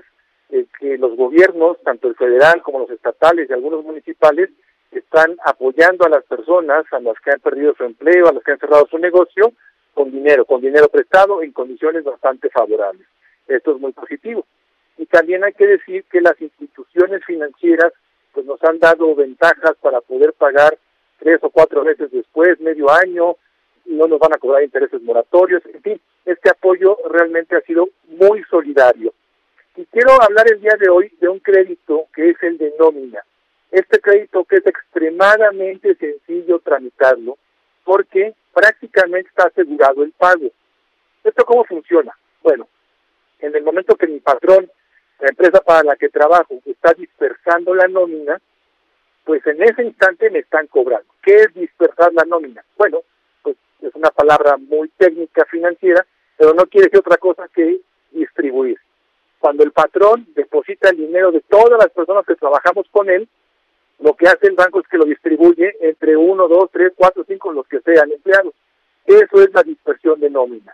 [0.49, 4.49] eh, que los gobiernos, tanto el federal como los estatales y algunos municipales,
[4.91, 8.51] están apoyando a las personas, a las que han perdido su empleo, a las que
[8.51, 9.53] han cerrado su negocio,
[9.93, 13.07] con dinero, con dinero prestado en condiciones bastante favorables.
[13.47, 14.45] Esto es muy positivo.
[14.97, 17.93] Y también hay que decir que las instituciones financieras
[18.33, 20.77] pues nos han dado ventajas para poder pagar
[21.19, 23.35] tres o cuatro meses después, medio año,
[23.89, 28.43] no nos van a cobrar intereses moratorios, en fin, este apoyo realmente ha sido muy
[28.43, 29.13] solidario.
[29.75, 33.23] Y quiero hablar el día de hoy de un crédito que es el de nómina.
[33.71, 37.37] Este crédito que es extremadamente sencillo tramitarlo
[37.83, 40.49] porque prácticamente está asegurado el pago.
[41.23, 42.15] ¿Esto cómo funciona?
[42.43, 42.67] Bueno,
[43.39, 44.69] en el momento que mi patrón,
[45.19, 48.39] la empresa para la que trabajo, está dispersando la nómina,
[49.23, 51.07] pues en ese instante me están cobrando.
[51.21, 52.63] ¿Qué es dispersar la nómina?
[52.77, 53.01] Bueno,
[53.81, 56.05] es una palabra muy técnica financiera,
[56.37, 57.79] pero no quiere decir otra cosa que
[58.11, 58.77] distribuir.
[59.39, 63.27] Cuando el patrón deposita el dinero de todas las personas que trabajamos con él,
[64.01, 67.51] Lo que hace el banco es que lo distribuye entre uno, dos, tres, cuatro, cinco,
[67.51, 68.53] los que sean empleados.
[69.05, 70.73] Eso es la dispersión de nómina.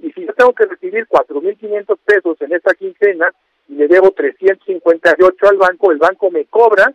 [0.00, 3.32] Y si yo tengo que recibir 4.500 pesos en esta quincena
[3.68, 6.92] y le debo 358 al banco, el banco me cobra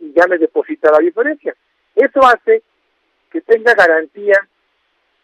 [0.00, 1.54] y ya me deposita la diferencia.
[1.94, 2.62] Eso hace
[3.30, 4.36] que tenga garantía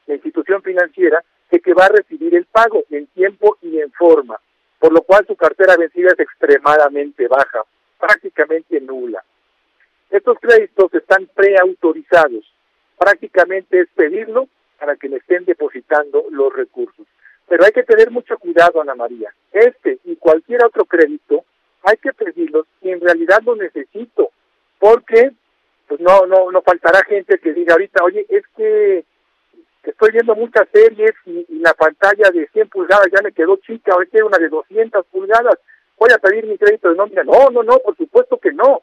[0.08, 4.40] la institución financiera de que va a recibir el pago en tiempo y en forma,
[4.78, 7.62] por lo cual su cartera vencida es extremadamente baja,
[7.98, 9.22] prácticamente nula.
[10.10, 12.44] Estos créditos están preautorizados,
[12.98, 14.48] prácticamente es pedirlo
[14.78, 17.06] para que le estén depositando los recursos.
[17.46, 19.32] Pero hay que tener mucho cuidado, Ana María.
[19.52, 21.44] Este y cualquier otro crédito
[21.82, 24.30] hay que pedirlos y en realidad lo necesito,
[24.78, 25.32] porque
[25.86, 29.04] pues no no no faltará gente que diga ahorita, oye, es que
[29.90, 34.06] estoy viendo muchas series y, la pantalla de 100 pulgadas ya me quedó chica, hoy
[34.06, 35.58] quiero una de 200 pulgadas,
[35.98, 37.24] voy a pedir mi crédito de nómina.
[37.24, 38.82] No, no, no, por supuesto que no.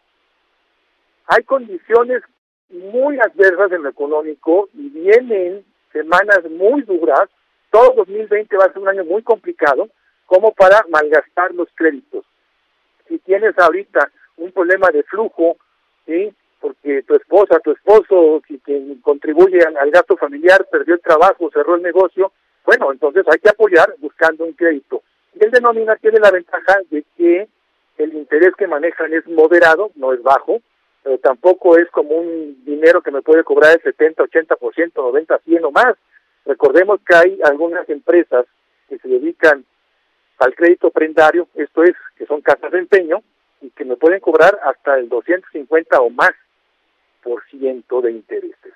[1.27, 2.21] Hay condiciones
[2.69, 7.29] muy adversas en lo económico y vienen semanas muy duras.
[7.71, 9.89] Todo 2020 va a ser un año muy complicado
[10.25, 12.25] como para malgastar los créditos.
[13.07, 15.57] Si tienes ahorita un problema de flujo,
[16.05, 16.33] ¿sí?
[16.65, 21.75] Porque tu esposa, tu esposo, si quien contribuye al, gasto familiar, perdió el trabajo, cerró
[21.75, 22.31] el negocio,
[22.65, 25.03] bueno, entonces hay que apoyar buscando un crédito.
[25.35, 27.47] Y el denomina tiene la ventaja de que
[27.99, 30.59] el interés que manejan es moderado, no es bajo,
[31.03, 35.65] pero tampoco es como un dinero que me puede cobrar el 70, 80%, 90, 100
[35.65, 35.93] o más.
[36.47, 38.47] Recordemos que hay algunas empresas
[38.89, 39.63] que se dedican
[40.39, 43.21] al crédito prendario, esto es, que son casas de empeño,
[43.61, 46.31] y que me pueden cobrar hasta el 250 o más
[47.25, 48.73] por ciento de intereses.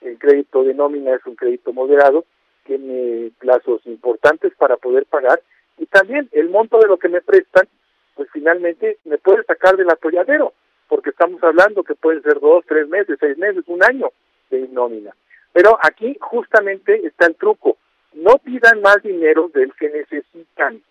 [0.00, 2.24] El crédito de nómina es un crédito moderado,
[2.64, 5.40] tiene plazos importantes para poder pagar
[5.78, 7.68] y también el monto de lo que me prestan,
[8.16, 10.52] pues finalmente me puede sacar del atolladero,
[10.88, 14.10] porque estamos hablando que pueden ser dos, tres meses, seis meses, un año
[14.50, 15.14] de nómina.
[15.52, 17.76] Pero aquí justamente está el truco.
[18.14, 20.82] No pidan más dinero del que necesitan.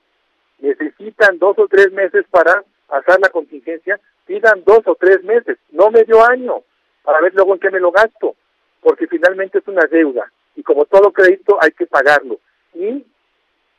[0.59, 5.91] Necesitan dos o tres meses para hacer la contingencia, pidan dos o tres meses, no
[5.91, 6.63] medio año
[7.03, 8.35] para ver luego en qué me lo gasto,
[8.81, 12.39] porque finalmente es una deuda y como todo crédito hay que pagarlo.
[12.73, 13.05] Y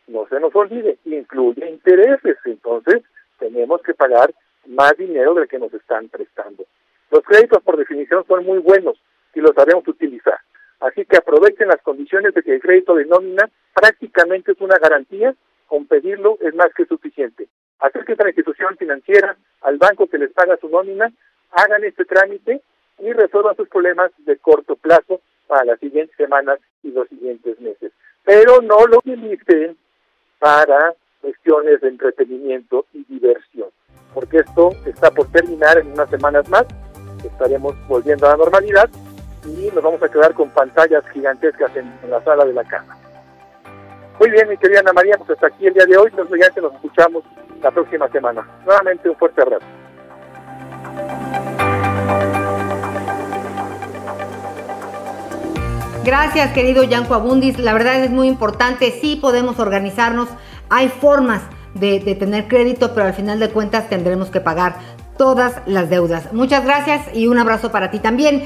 [0.08, 3.02] no se nos olvide, incluye intereses, entonces
[3.38, 4.32] tenemos que pagar
[4.66, 6.64] más dinero del que nos están prestando.
[7.10, 8.98] Los créditos por definición son muy buenos
[9.34, 10.38] y los sabemos utilizar.
[10.80, 15.34] Así que aprovechen las condiciones de que el crédito de nómina prácticamente es una garantía,
[15.66, 17.48] con pedirlo es más que suficiente.
[17.78, 21.12] Acérquense a la institución financiera, al banco que les paga su nómina,
[21.52, 22.62] hagan este trámite
[23.02, 27.92] y resuelvan sus problemas de corto plazo para las siguientes semanas y los siguientes meses.
[28.24, 29.76] Pero no lo utilicen
[30.38, 33.68] para cuestiones de entretenimiento y diversión,
[34.14, 36.64] porque esto está por terminar en unas semanas más,
[37.24, 38.88] estaremos volviendo a la normalidad
[39.44, 42.96] y nos vamos a quedar con pantallas gigantescas en, la sala de la casa.
[44.20, 46.74] Muy bien, mi querida Ana María, pues hasta aquí el día de hoy, nos, nos
[46.74, 47.24] escuchamos
[47.60, 48.46] la próxima semana.
[48.64, 49.66] Nuevamente un fuerte abrazo.
[56.04, 57.58] Gracias, querido Yanko Abundis.
[57.58, 58.92] La verdad es muy importante.
[59.00, 60.28] Sí podemos organizarnos.
[60.68, 61.42] Hay formas
[61.74, 64.76] de, de, tener crédito, pero al final de cuentas tendremos que pagar
[65.16, 66.32] todas las deudas.
[66.32, 68.42] Muchas gracias y un abrazo para ti también.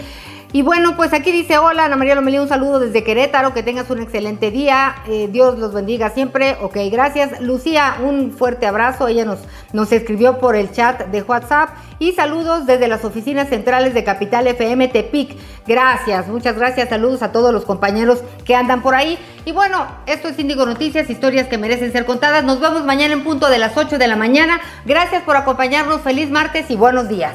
[0.52, 3.90] Y bueno, pues aquí dice, hola Ana María Lomelí, un saludo desde Querétaro, que tengas
[3.90, 7.40] un excelente día, eh, Dios los bendiga siempre, ok, gracias.
[7.40, 9.40] Lucía, un fuerte abrazo, ella nos,
[9.72, 11.70] nos escribió por el chat de WhatsApp.
[11.98, 15.36] Y saludos desde las oficinas centrales de Capital FM Tepic,
[15.66, 19.18] gracias, muchas gracias, saludos a todos los compañeros que andan por ahí.
[19.44, 23.24] Y bueno, esto es Índigo Noticias, historias que merecen ser contadas, nos vemos mañana en
[23.24, 27.34] punto de las 8 de la mañana, gracias por acompañarnos, feliz martes y buenos días.